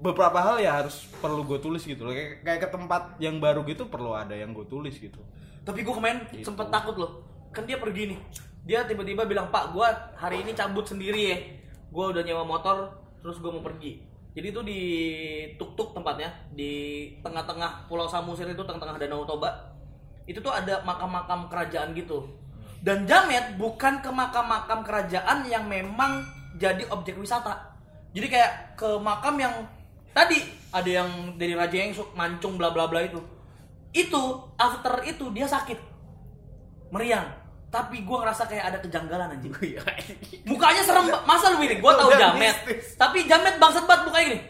beberapa 0.00 0.38
hal 0.38 0.56
ya 0.58 0.72
harus 0.76 0.94
perlu 1.18 1.42
gue 1.42 1.58
tulis 1.58 1.82
gitu 1.82 2.02
loh. 2.02 2.12
Kayak, 2.12 2.30
kayak 2.40 2.60
ke 2.60 2.68
tempat 2.70 3.02
yang 3.18 3.36
baru 3.36 3.62
gitu 3.64 3.86
perlu 3.86 4.12
ada 4.12 4.32
yang 4.32 4.50
gue 4.50 4.64
tulis 4.64 4.94
gitu. 4.94 5.18
Tapi 5.60 5.78
gue 5.80 5.90
kemarin 5.90 6.22
Gitu. 6.30 6.42
sempet 6.44 6.66
takut 6.68 6.94
loh. 6.96 7.12
Kan 7.50 7.64
dia 7.64 7.76
pergi 7.76 8.14
nih. 8.14 8.18
Dia 8.62 8.86
tiba-tiba 8.86 9.26
bilang, 9.26 9.50
"Pak, 9.50 9.74
gua 9.74 9.90
hari 10.14 10.46
ini 10.46 10.54
cabut 10.54 10.86
sendiri 10.86 11.22
ya. 11.34 11.38
Gua 11.90 12.14
udah 12.14 12.22
nyewa 12.22 12.46
motor, 12.46 12.94
terus 13.18 13.42
gua 13.42 13.50
mau 13.54 13.64
pergi." 13.64 14.12
Jadi 14.32 14.46
itu 14.48 14.60
di 14.64 14.80
tuk-tuk 15.60 15.92
tempatnya 15.92 16.32
di 16.56 17.04
tengah-tengah 17.20 17.84
Pulau 17.84 18.08
Samosir 18.08 18.48
itu 18.48 18.64
tengah-tengah 18.64 18.96
Danau 18.96 19.28
Toba. 19.28 19.76
Itu 20.24 20.40
tuh 20.40 20.54
ada 20.54 20.80
makam-makam 20.88 21.52
kerajaan 21.52 21.92
gitu. 21.92 22.24
Dan 22.80 23.04
Jamet 23.04 23.60
bukan 23.60 24.00
ke 24.00 24.08
makam-makam 24.08 24.80
kerajaan 24.82 25.44
yang 25.46 25.68
memang 25.68 26.24
jadi 26.56 26.88
objek 26.88 27.20
wisata. 27.20 27.76
Jadi 28.16 28.26
kayak 28.32 28.76
ke 28.80 28.88
makam 29.04 29.36
yang 29.36 29.52
tadi 30.16 30.40
ada 30.72 30.88
yang 30.88 31.36
dari 31.36 31.52
Raja 31.52 31.76
yang 31.76 31.92
mancung 32.16 32.56
bla 32.56 32.72
bla 32.72 32.88
bla 32.88 33.04
itu. 33.04 33.20
Itu 33.92 34.48
after 34.56 35.04
itu 35.04 35.28
dia 35.36 35.44
sakit. 35.44 35.76
Meriang. 36.88 37.41
Tapi 37.72 38.04
gue 38.04 38.16
ngerasa 38.18 38.44
kayak 38.44 38.64
ada 38.68 38.78
kejanggalan 38.78 39.32
anjing. 39.32 39.48
Mukanya 40.50 40.84
serem, 40.84 41.08
masa 41.24 41.48
lu 41.50 41.58
ini? 41.58 41.80
Gue 41.80 41.88
tahu 41.90 42.12
Udah 42.12 42.20
jamet. 42.20 42.52
mistis. 42.60 43.00
Tapi 43.00 43.24
jamet 43.24 43.56
bangsat 43.56 43.88
banget 43.88 44.02
mukanya 44.04 44.26
gini. 44.28 44.40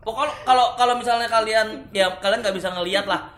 Pokoknya 0.00 0.32
kalau 0.42 0.72
kalau 0.74 0.94
misalnya 0.96 1.28
kalian 1.28 1.88
ya 1.90 2.16
kalian 2.18 2.40
nggak 2.40 2.56
bisa 2.56 2.72
ngelihat 2.72 3.04
lah. 3.04 3.28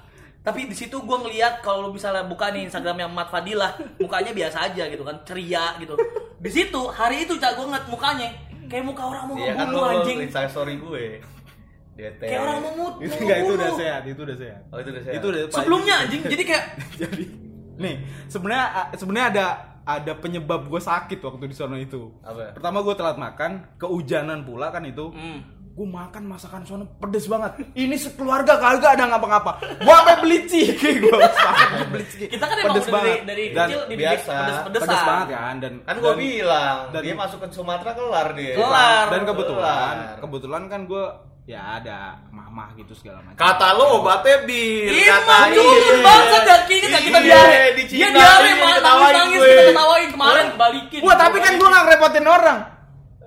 Tapi 0.41 0.71
di 0.71 0.79
situ 0.79 0.95
gue 0.97 1.19
ngelihat 1.21 1.59
kalau 1.59 1.83
lu 1.83 1.91
misalnya 1.91 2.23
buka 2.23 2.55
nih 2.55 2.71
Instagramnya 2.71 3.11
Mat 3.11 3.27
Fadilah, 3.27 3.75
mukanya 3.99 4.31
biasa 4.31 4.71
aja 4.71 4.87
gitu 4.87 5.03
kan, 5.03 5.19
ceria 5.23 5.75
gitu. 5.77 5.99
Di 6.39 6.47
situ 6.49 6.79
hari 6.89 7.27
itu 7.27 7.35
cak 7.35 7.59
gue 7.59 7.67
ngeliat 7.67 7.87
mukanya 7.87 8.31
kayak 8.67 8.83
muka 8.83 9.03
orang 9.05 9.27
mau 9.27 9.35
Iya 9.35 9.53
kan 9.53 9.67
ngebunuh 9.67 9.83
lo 9.83 9.91
anjing. 9.93 10.17
Instagram 10.23 10.51
story 10.51 10.75
gue. 10.77 11.05
DT. 11.97 12.21
Kayak 12.21 12.41
orang 12.41 12.59
mau 12.61 12.73
mut- 12.77 12.99
Itu 13.01 13.11
mau 13.11 13.23
enggak 13.25 13.39
itu 13.41 13.53
udah 13.53 13.71
sehat, 13.75 14.03
itu 14.05 14.21
udah 14.23 14.37
sehat. 14.37 14.61
Oh, 14.69 14.79
itu 14.79 14.91
udah 14.93 15.03
sehat. 15.03 15.15
Itu 15.17 15.27
udah 15.27 15.41
Sebelumnya 15.51 15.95
anjing, 15.99 16.23
jadi 16.23 16.43
kayak 16.45 16.65
jadi 17.03 17.23
nih 17.77 17.95
sebenarnya 18.27 18.65
sebenarnya 18.93 19.29
ada 19.31 19.47
ada 19.87 20.13
penyebab 20.15 20.67
gue 20.67 20.81
sakit 20.81 21.19
waktu 21.21 21.47
di 21.47 21.55
sana 21.55 21.77
itu 21.77 22.11
Apa? 22.21 22.53
pertama 22.53 22.83
gue 22.83 22.95
telat 22.95 23.17
makan 23.17 23.51
keujanan 23.77 24.43
pula 24.43 24.69
kan 24.69 24.83
itu 24.83 25.15
hmm. 25.15 25.41
gue 25.77 25.85
makan 25.87 26.27
masakan 26.27 26.65
sana 26.65 26.89
pedes 26.99 27.29
banget 27.29 27.55
ini 27.77 27.95
sekeluarga 27.95 28.57
kagak 28.57 28.97
ada 28.97 29.13
ngapa-ngapa 29.13 29.53
gue 29.79 29.95
sampai 29.95 30.17
beli 30.19 30.39
ciki 30.43 30.91
gue 30.99 31.19
beli 31.93 32.05
ciki 32.09 32.27
kita 32.33 32.45
kan 32.45 32.57
emang 32.59 32.69
pedes 32.73 32.83
dari, 32.83 32.95
banget 32.97 33.19
dari 33.23 33.45
dan 33.53 33.69
kecil 33.69 33.81
biasa. 33.95 34.33
pedes-pedesan. 34.35 34.87
pedes 34.89 35.03
banget 35.05 35.29
kan 35.31 35.55
dan 35.61 35.73
Kan 35.85 35.97
gue 35.97 36.15
bilang, 36.17 36.79
dan- 36.91 37.05
dia 37.05 37.15
masuk 37.15 37.39
ke 37.39 37.47
Sumatera 37.53 37.91
kelar 37.93 38.29
dia. 38.35 38.55
Kelar. 38.57 39.05
dan 39.07 39.21
kebetulan 39.23 39.95
kebetulan 40.19 40.63
kan 40.67 40.81
gue 40.83 41.05
ya 41.47 41.79
ada 41.79 42.19
mamah 42.29 42.75
gitu 42.75 42.91
segala 42.93 43.23
macam 43.23 43.39
Kata 43.39 43.69
lo 43.73 44.03
obatnya 44.03 44.43
bir. 44.43 44.91
Iya, 44.91 45.15
katanya. 45.23 45.55
culun 45.57 45.99
banget 46.03 46.43
dan 46.43 46.61
kini 46.67 46.87
kan 46.87 47.01
kita 47.01 47.19
Iya, 47.19 47.39
diare. 47.39 47.59
di 47.71 47.83
Dia 47.87 47.91
Cina 48.03 48.09
diare 48.13 48.43
dia 48.45 48.55
mah 48.57 48.67
nangis 48.67 48.77
ketawain 48.77 49.15
nangis 49.15 49.39
gue. 49.39 49.47
kita 49.49 49.65
ketawain 49.71 50.09
kemarin 50.11 50.47
balikin. 50.59 51.01
Wah 51.01 51.15
tapi 51.15 51.37
kan 51.39 51.53
gue 51.55 51.69
gak 51.69 51.85
ngerepotin 51.87 52.27
orang 52.27 52.59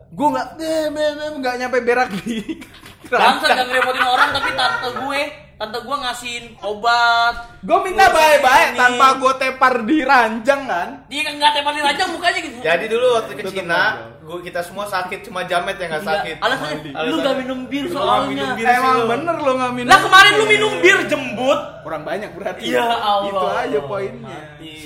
Gue 0.10 0.28
gak, 0.30 0.48
eh, 0.58 0.86
nggak 1.32 1.56
nyampe 1.56 1.78
berak 1.80 2.10
di 2.18 2.60
Bangsa 3.08 3.46
gak 3.48 3.66
ngerepotin 3.66 4.04
orang 4.04 4.30
tapi 4.30 4.50
tante 4.52 4.88
gue, 5.00 5.22
tante 5.60 5.76
gue 5.78 5.98
ngasihin 6.00 6.46
obat. 6.64 7.36
Gue 7.60 7.78
minta 7.84 8.08
baik-baik 8.08 8.80
tanpa 8.80 9.08
gue 9.14 9.34
tepar 9.36 9.84
di 9.84 10.00
ranjang 10.02 10.64
kan 10.64 10.90
Dia 11.06 11.22
kan 11.22 11.34
nggak 11.36 11.52
tepatin 11.54 11.84
aja 11.84 12.04
mukanya 12.08 12.40
gitu. 12.40 12.58
Jadi 12.64 12.86
dulu 12.88 13.06
waktu 13.14 13.32
ke 13.36 13.44
Cina, 13.46 13.82
gua 14.24 14.40
kita 14.40 14.64
semua 14.64 14.88
sakit 14.88 15.20
cuma 15.22 15.44
Jamet 15.44 15.76
yang 15.76 15.92
nggak 15.92 16.02
Enggak, 16.02 16.16
sakit. 16.24 16.36
Alasannya 16.40 16.76
lu 16.80 16.90
Alasannya- 16.96 17.20
gak 17.22 17.36
minum 17.38 17.60
bir 17.68 17.84
nggak 17.84 17.92
soalnya. 17.94 18.28
minum 18.32 18.50
bir. 18.56 18.66
Emang 18.72 18.98
bener 19.04 19.36
lo 19.36 19.52
gak 19.54 19.74
minum 19.76 19.90
Lah 19.92 20.00
kemarin 20.00 20.32
lu 20.32 20.46
minum 20.48 20.72
bir 20.80 20.98
jembut. 21.06 21.60
Kurang 21.84 22.04
banyak 22.08 22.30
berarti 22.32 22.64
Ya 22.66 22.88
Allah. 22.88 23.28
Itu 23.28 23.46
aja 23.46 23.80
poinnya. 23.84 24.40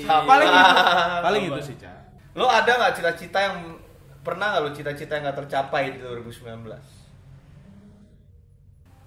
Sama. 0.04 0.26
Paling 0.26 0.50
itu 0.50 0.72
Paling 1.30 1.44
itu 1.46 1.62
sih 1.62 1.76
Ca 1.78 1.94
Lo 2.34 2.50
ada 2.50 2.72
nggak 2.74 2.94
cita-cita 2.98 3.40
yang 3.40 3.78
pernah 4.20 4.50
nggak 4.50 4.62
lo 4.64 4.74
cita-cita 4.74 5.12
yang 5.14 5.30
nggak 5.30 5.38
tercapai 5.46 5.94
di 5.94 6.02
2019? 6.02 6.66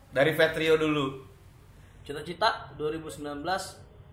Dari 0.09 0.31
Vetrio 0.31 0.79
dulu. 0.79 1.26
Cita-cita 2.07 2.71
2019 2.79 3.43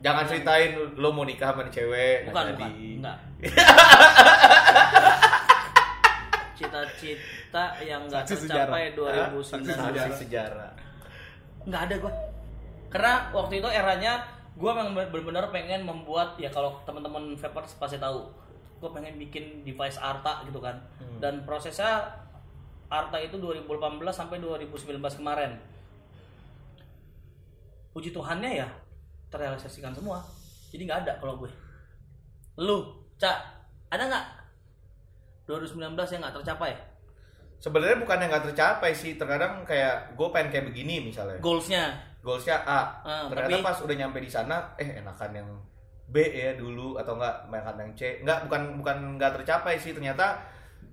Jangan 0.04 0.28
ceritain 0.28 0.76
lo 1.00 1.16
mau 1.16 1.24
nikah 1.24 1.56
sama 1.56 1.64
cewek. 1.72 2.28
bukan 2.28 2.52
bukan 2.58 2.72
enggak. 3.00 3.18
Cita-cita 6.60 7.64
yang 7.86 8.02
nggak 8.10 8.26
Saksi 8.28 8.50
tercapai 8.50 8.92
sejarah. 8.92 9.32
2019. 9.32 9.80
Saksi 9.80 10.12
sejarah. 10.28 10.72
nggak 11.64 11.82
ada 11.88 11.96
gue 11.96 12.12
karena 12.92 13.32
waktu 13.32 13.64
itu 13.64 13.70
eranya 13.72 14.20
gue 14.54 14.68
memang 14.68 14.92
benar-benar 14.92 15.48
pengen 15.56 15.88
membuat 15.88 16.36
ya 16.36 16.52
kalau 16.52 16.84
teman-teman 16.84 17.40
vapers 17.40 17.80
pasti 17.80 18.04
tahu 18.04 18.28
gue 18.84 18.90
pengen 18.92 19.16
bikin 19.16 19.64
device 19.64 19.96
Arta 19.96 20.44
gitu 20.44 20.60
kan 20.60 20.76
dan 21.24 21.48
prosesnya 21.48 22.04
Arta 22.92 23.16
itu 23.16 23.40
2018 23.40 23.80
sampai 24.12 24.44
2019 24.44 25.00
kemarin 25.24 25.56
puji 27.94 28.10
Tuhannya 28.10 28.52
ya 28.60 28.68
terrealisasikan 29.30 29.94
semua 29.94 30.20
jadi 30.74 30.90
nggak 30.90 31.00
ada 31.08 31.14
kalau 31.22 31.38
gue 31.38 31.50
lu 32.58 32.78
cak 33.18 33.38
ada 33.90 34.04
nggak 34.10 34.26
2019 35.46 35.94
yang 35.94 36.22
nggak 36.24 36.36
tercapai 36.42 36.74
Sebenarnya 37.64 37.96
bukan 37.96 38.20
yang 38.20 38.28
nggak 38.28 38.52
tercapai 38.52 38.92
sih. 38.92 39.16
Terkadang 39.16 39.64
kayak 39.64 40.20
gue 40.20 40.28
pengen 40.36 40.52
kayak 40.52 40.66
begini 40.68 41.00
misalnya. 41.00 41.40
goalsnya 41.40 41.96
Goalsnya 42.20 42.60
A. 42.60 43.00
Ah, 43.08 43.24
Ternyata 43.32 43.56
tapi- 43.56 43.64
pas 43.64 43.80
udah 43.80 43.96
nyampe 43.96 44.20
di 44.20 44.28
sana, 44.28 44.76
eh 44.76 45.00
enakan 45.00 45.32
yang 45.32 45.48
B 46.12 46.20
ya 46.20 46.60
dulu 46.60 47.00
atau 47.00 47.16
enggak 47.16 47.48
enakan 47.48 47.76
yang 47.80 47.92
C. 47.96 48.02
Enggak, 48.20 48.44
bukan 48.52 48.62
bukan 48.84 48.98
nggak 49.16 49.32
tercapai 49.40 49.80
sih. 49.80 49.96
Ternyata 49.96 50.44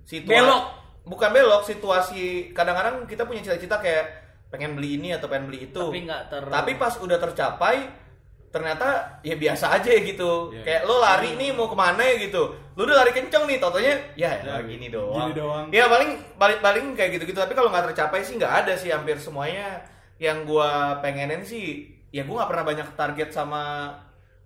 situasi 0.07 0.31
Belok. 0.31 0.63
Bukan 1.01 1.29
belok, 1.35 1.65
situasi 1.67 2.53
kadang-kadang 2.55 3.03
kita 3.03 3.27
punya 3.27 3.43
cita-cita 3.43 3.75
kayak 3.75 4.07
pengen 4.51 4.75
beli 4.75 4.99
ini 4.99 5.15
atau 5.15 5.31
pengen 5.31 5.47
beli 5.47 5.71
itu. 5.71 5.79
tapi 5.79 6.03
nggak 6.03 6.23
ter 6.27 6.43
Tapi 6.43 6.71
pas 6.75 6.93
udah 6.99 7.17
tercapai, 7.17 7.87
ternyata 8.51 9.17
ya 9.23 9.39
biasa 9.39 9.79
aja 9.79 9.89
gitu. 9.95 10.51
Iya. 10.51 10.63
Kayak 10.67 10.81
lo 10.85 10.99
lari 10.99 11.39
nih 11.39 11.49
mau 11.55 11.71
ke 11.71 11.77
mana 11.79 12.03
ya 12.03 12.19
gitu. 12.19 12.51
Lo 12.75 12.83
udah 12.83 13.01
lari 13.01 13.15
kenceng 13.15 13.47
nih, 13.47 13.57
totonya 13.63 13.95
ya, 14.19 14.31
ya 14.43 14.59
gini 14.61 14.91
doang. 14.91 15.31
Gini 15.31 15.33
doang. 15.39 15.65
Ya 15.71 15.87
paling 15.87 16.19
balik 16.35 16.59
paling 16.59 16.93
kayak 16.93 17.15
gitu-gitu. 17.15 17.39
Tapi 17.39 17.55
kalau 17.55 17.71
nggak 17.71 17.95
tercapai 17.95 18.19
sih 18.21 18.35
nggak 18.35 18.67
ada 18.67 18.73
sih 18.75 18.91
hampir 18.91 19.15
semuanya 19.15 19.79
yang 20.19 20.43
gua 20.43 20.99
pengenin 20.99 21.47
sih. 21.47 21.87
Ya 22.11 22.27
gua 22.27 22.43
nggak 22.43 22.51
pernah 22.51 22.65
banyak 22.67 22.87
target 22.99 23.29
sama 23.31 23.95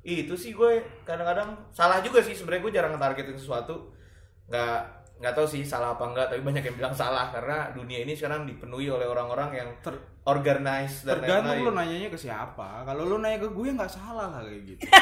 itu 0.05 0.37
sih 0.37 0.53
gue 0.53 0.85
kadang-kadang 1.01 1.57
salah 1.73 1.97
juga 2.05 2.21
sih 2.21 2.37
sebenarnya 2.37 2.61
gue 2.61 2.73
jarang 2.77 2.93
ngetargetin 2.93 3.41
sesuatu 3.41 3.89
nggak 4.45 4.94
nggak 5.15 5.31
tahu 5.31 5.47
sih 5.47 5.63
salah 5.63 5.93
apa 5.93 6.03
enggak 6.05 6.27
tapi 6.27 6.41
banyak 6.41 6.59
yang 6.61 6.75
bilang 6.75 6.91
salah 6.91 7.29
karena 7.29 7.71
dunia 7.71 8.03
ini 8.03 8.11
sekarang 8.11 8.43
dipenuhi 8.43 8.87
oleh 8.87 9.05
orang-orang 9.05 9.49
yang 9.53 9.69
Ter- 9.79 9.95
organized 10.23 11.03
dan 11.03 11.19
Tergantung 11.19 11.55
lain-lain. 11.55 11.63
lu 11.63 11.71
nanyanya 11.71 12.09
ke 12.09 12.17
siapa. 12.17 12.83
Kalau 12.83 13.03
lu 13.05 13.17
nanya 13.17 13.39
ke 13.39 13.47
gue 13.47 13.67
nggak 13.71 13.87
salah 13.87 14.27
lah 14.29 14.41
kayak 14.41 14.61
gitu. 14.65 14.81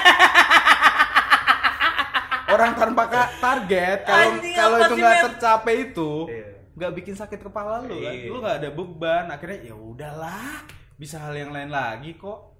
Orang 2.45 2.75
tanpa 2.75 3.09
target 3.39 4.05
Kalau 4.05 4.29
kalau 4.37 4.77
itu 4.79 4.93
nggak 4.95 5.17
tercapai 5.27 5.75
itu 5.83 6.11
Iya. 6.27 6.47
nggak 6.75 6.91
bikin 6.93 7.15
sakit 7.15 7.39
kepala 7.41 7.81
lu 7.81 7.97
kan? 7.97 8.13
Iya. 8.13 8.29
Lu 8.29 8.37
nggak 8.37 8.57
ada 8.59 8.69
beban 8.69 9.25
Akhirnya 9.27 9.59
ya 9.63 9.73
udahlah 9.73 10.61
Bisa 10.93 11.17
hal 11.17 11.33
yang 11.33 11.49
lain 11.49 11.67
lagi 11.67 12.13
kok. 12.13 12.53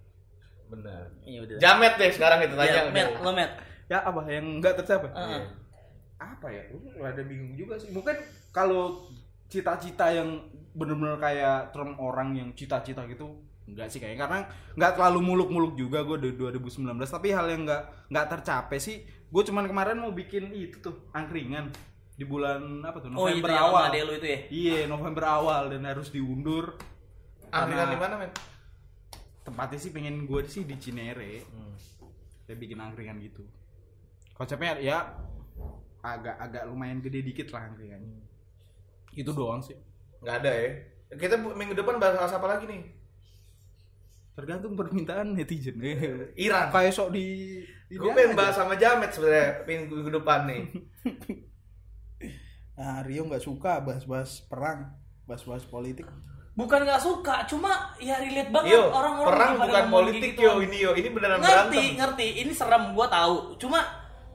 Benar. 0.66 1.06
Ya 1.22 1.40
udah. 1.40 1.58
Jamet 1.60 1.94
deh 1.96 2.10
sekarang 2.10 2.42
itu 2.42 2.56
tanya 2.56 2.74
Ya, 2.74 2.90
Met, 2.90 3.10
lo 3.22 3.30
Met. 3.30 3.52
ya 3.86 4.02
apa? 4.02 4.26
Yang 4.26 4.46
nggak 4.58 4.74
tercapai? 4.82 5.10
Heeh. 5.12 5.44
Apa 6.24 6.48
ya? 6.48 6.64
Gue 6.72 7.04
ada 7.04 7.22
bingung 7.22 7.54
juga 7.54 7.76
sih. 7.76 7.92
Mungkin 7.92 8.16
kalau 8.56 9.10
cita-cita 9.52 10.10
yang 10.10 10.48
bener-bener 10.74 11.20
kayak 11.22 11.70
term 11.70 11.94
orang 12.00 12.34
yang 12.34 12.50
cita-cita 12.58 13.06
gitu 13.06 13.38
enggak 13.68 13.92
sih 13.92 14.00
kayaknya. 14.00 14.26
Karena 14.26 14.40
nggak 14.76 14.92
terlalu 14.98 15.20
muluk-muluk 15.22 15.74
juga 15.76 16.02
gue 16.04 16.18
di 16.20 16.30
2019 16.36 16.98
tapi 17.04 17.28
hal 17.32 17.46
yang 17.48 17.64
nggak 17.68 17.84
nggak 18.10 18.28
tercapai 18.30 18.80
sih 18.80 18.98
gue 19.04 19.44
cuman 19.50 19.66
kemarin 19.66 19.98
mau 19.98 20.14
bikin 20.14 20.54
itu 20.54 20.78
tuh 20.78 21.10
angkringan 21.10 21.74
di 22.14 22.26
bulan 22.26 22.86
apa 22.86 23.02
tuh? 23.02 23.10
Oh 23.18 23.26
itu 23.26 23.42
November 23.42 23.52
awal. 23.58 23.90
Lu 23.90 24.14
itu 24.14 24.28
ya? 24.30 24.40
iya 24.54 24.80
November 24.86 25.24
awal 25.26 25.74
dan 25.74 25.82
harus 25.90 26.14
diundur. 26.14 26.78
Angkringan 27.50 27.90
Karena- 27.90 27.94
di 27.94 27.98
mana 27.98 28.14
men? 28.22 28.32
Tempatnya 29.44 29.80
sih 29.82 29.92
pengen 29.92 30.24
gue 30.30 30.42
sih 30.48 30.64
di 30.64 30.78
Cinere. 30.80 31.44
Hmm. 31.50 31.76
saya 32.44 32.60
bikin 32.60 32.76
angkringan 32.76 33.24
gitu. 33.24 33.40
Konsepnya 34.36 34.76
ya 34.78 35.16
agak 36.04 36.36
agak 36.36 36.68
lumayan 36.68 37.00
gede 37.00 37.24
dikit 37.24 37.48
lah 37.56 37.72
angkringannya. 37.72 38.20
Itu 39.16 39.32
doang 39.32 39.64
sih. 39.64 39.80
Nggak 40.20 40.36
ada 40.44 40.52
ya? 40.52 40.70
Kita 41.16 41.40
minggu 41.40 41.74
depan 41.74 41.96
bahas 41.96 42.30
apa 42.36 42.44
lagi 42.44 42.68
nih? 42.68 42.84
Tergantung 44.36 44.76
permintaan 44.76 45.32
netizen. 45.32 45.80
Iran. 46.46 46.68
Kayak 46.76 46.92
sok 46.92 47.16
di 47.16 47.26
di 47.88 47.96
gue 47.96 48.10
pengen 48.12 48.34
aja. 48.34 48.40
bahas 48.42 48.56
sama 48.58 48.74
Jamet 48.76 49.14
sebenarnya 49.14 49.64
minggu 49.64 49.94
minggu 49.96 50.12
depan 50.20 50.40
nih. 50.50 50.64
Nah, 52.74 53.06
Rio 53.06 53.22
nggak 53.30 53.46
suka 53.46 53.86
bahas-bahas 53.86 54.42
perang, 54.50 54.90
bahas-bahas 55.30 55.62
politik. 55.70 56.10
Bukan 56.58 56.86
nggak 56.86 57.02
suka, 57.02 57.46
cuma 57.46 57.94
ya 58.02 58.18
relate 58.18 58.50
banget 58.50 58.78
yo 58.78 58.90
orang-orang 58.94 59.30
perang 59.30 59.54
bukan 59.58 59.86
politik 59.90 60.32
gitu. 60.38 60.46
yo 60.46 60.52
ini 60.62 60.78
yo 60.82 60.92
ini 60.94 61.10
beneran 61.10 61.38
ngerti 61.42 61.54
berantem. 61.54 61.98
ngerti. 61.98 62.28
Ini 62.46 62.52
serem 62.54 62.94
gua 62.98 63.10
tahu. 63.10 63.58
Cuma 63.62 63.82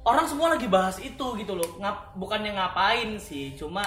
orang 0.09 0.25
semua 0.25 0.49
lagi 0.51 0.67
bahas 0.67 0.97
itu 0.99 1.27
gitu 1.37 1.53
loh. 1.53 1.69
Ngap, 1.77 2.17
bukannya 2.17 2.53
ngapain 2.53 3.15
sih 3.19 3.53
cuma 3.53 3.85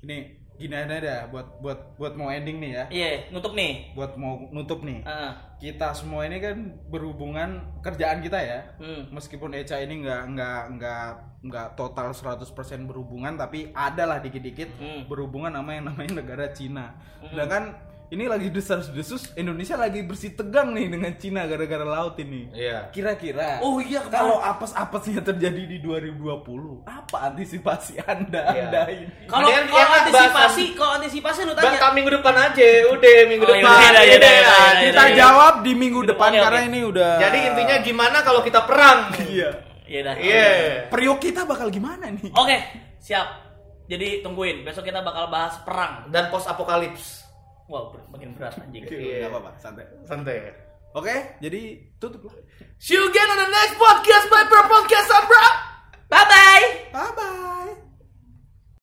ini 0.00 0.32
gini 0.52 0.78
aja 0.78 0.94
dah 0.94 1.20
buat 1.26 1.58
buat 1.58 1.98
buat 1.98 2.14
mau 2.14 2.30
ending 2.30 2.58
nih 2.58 2.70
ya. 2.72 2.84
Iya 2.88 3.08
nutup 3.30 3.52
nih. 3.52 3.92
Buat 3.92 4.14
mau 4.14 4.48
nutup 4.48 4.80
nih. 4.82 5.02
Heeh. 5.02 5.32
kita 5.62 5.94
semua 5.94 6.26
ini 6.26 6.42
kan 6.42 6.58
berhubungan 6.90 7.62
kerjaan 7.82 8.18
kita 8.18 8.34
ya. 8.34 8.60
Hmm. 8.82 9.06
meskipun 9.14 9.54
Eca 9.54 9.78
ini 9.78 10.02
nggak 10.02 10.34
nggak 10.34 10.62
nggak 10.74 11.06
nggak 11.46 11.68
total 11.74 12.10
100% 12.10 12.42
berhubungan 12.82 13.38
tapi 13.38 13.70
ada 13.70 14.02
lah 14.04 14.18
dikit-dikit 14.18 14.74
Hmm. 14.74 15.06
berhubungan 15.06 15.54
sama 15.54 15.78
yang 15.78 15.86
namanya 15.86 16.18
negara 16.18 16.50
Cina. 16.50 16.98
Sedangkan 17.22 17.78
ini 18.12 18.28
lagi 18.28 18.52
desas-desus 18.52 19.32
Indonesia 19.40 19.72
lagi 19.72 20.04
bersih 20.04 20.36
tegang 20.36 20.76
nih 20.76 20.84
dengan 20.92 21.16
Cina 21.16 21.48
gara-gara 21.48 21.80
laut 21.80 22.20
ini. 22.20 22.44
Iya. 22.52 22.92
Kira-kira. 22.92 23.64
Oh 23.64 23.80
iya, 23.80 24.04
kalau 24.12 24.36
apes-apesnya 24.36 25.24
terjadi 25.24 25.64
di 25.64 25.80
2020 25.80 26.84
apa 26.84 27.32
antisipasi 27.32 28.04
anda? 28.04 28.52
Iya. 28.52 28.68
anda 28.68 28.82
ini? 28.92 29.08
Kalau 29.24 29.48
yang 29.48 29.64
antisipasi 29.72 30.64
kalau 30.76 31.00
antisipasi 31.00 31.40
lu 31.48 31.56
Bahkan 31.56 31.72
tanya 31.72 31.88
minggu 31.96 32.10
depan 32.20 32.34
aja 32.36 32.68
udah 32.92 33.16
minggu 33.32 33.44
Oh, 33.48 33.50
depan. 33.56 33.64
Iya, 33.64 33.80
yaudah, 33.80 34.02
deh. 34.04 34.12
yaudah, 34.12 34.32
yaudah, 34.36 34.82
kita 34.84 35.04
jawab 35.16 35.54
di 35.64 35.72
minggu 35.72 36.00
depan 36.12 36.30
karena 36.36 36.60
ini 36.68 36.80
udah 36.84 37.12
jadi 37.16 37.38
intinya 37.48 37.76
gimana 37.80 38.18
kalau 38.20 38.44
kita 38.44 38.60
perang? 38.68 39.08
Iya. 39.24 39.50
Iya 39.88 40.00
dah. 40.04 40.14
Iya. 40.20 40.48
Periuk 40.92 41.16
kita 41.16 41.48
bakal 41.48 41.72
gimana 41.72 42.12
nih? 42.12 42.28
Oke 42.36 42.60
siap. 43.00 43.40
Jadi 43.88 44.20
tungguin 44.20 44.68
besok 44.68 44.84
kita 44.84 45.00
bakal 45.00 45.32
bahas 45.32 45.56
perang. 45.64 46.12
Dan 46.12 46.28
post 46.28 46.44
apokalips 46.44 47.21
wow 47.70 47.92
ber- 47.92 48.06
makin 48.10 48.34
berat 48.34 48.54
anjing. 48.58 48.84
Iya. 48.88 49.28
Apa-apa 49.28 49.58
santai. 49.58 49.86
Santai. 50.06 50.38
Oke 50.92 51.14
jadi 51.40 51.88
tutup 51.96 52.28
see 52.76 52.92
you 52.94 53.08
again 53.08 53.24
on 53.26 53.38
the 53.40 53.48
next 53.48 53.80
podcast 53.80 54.26
by 54.28 54.44
Per 54.44 54.62
Podcast 54.68 55.08
bro. 55.24 55.46
Bye 56.12 56.26
bye 56.28 56.64
bye 56.92 57.12
bye 57.16 57.91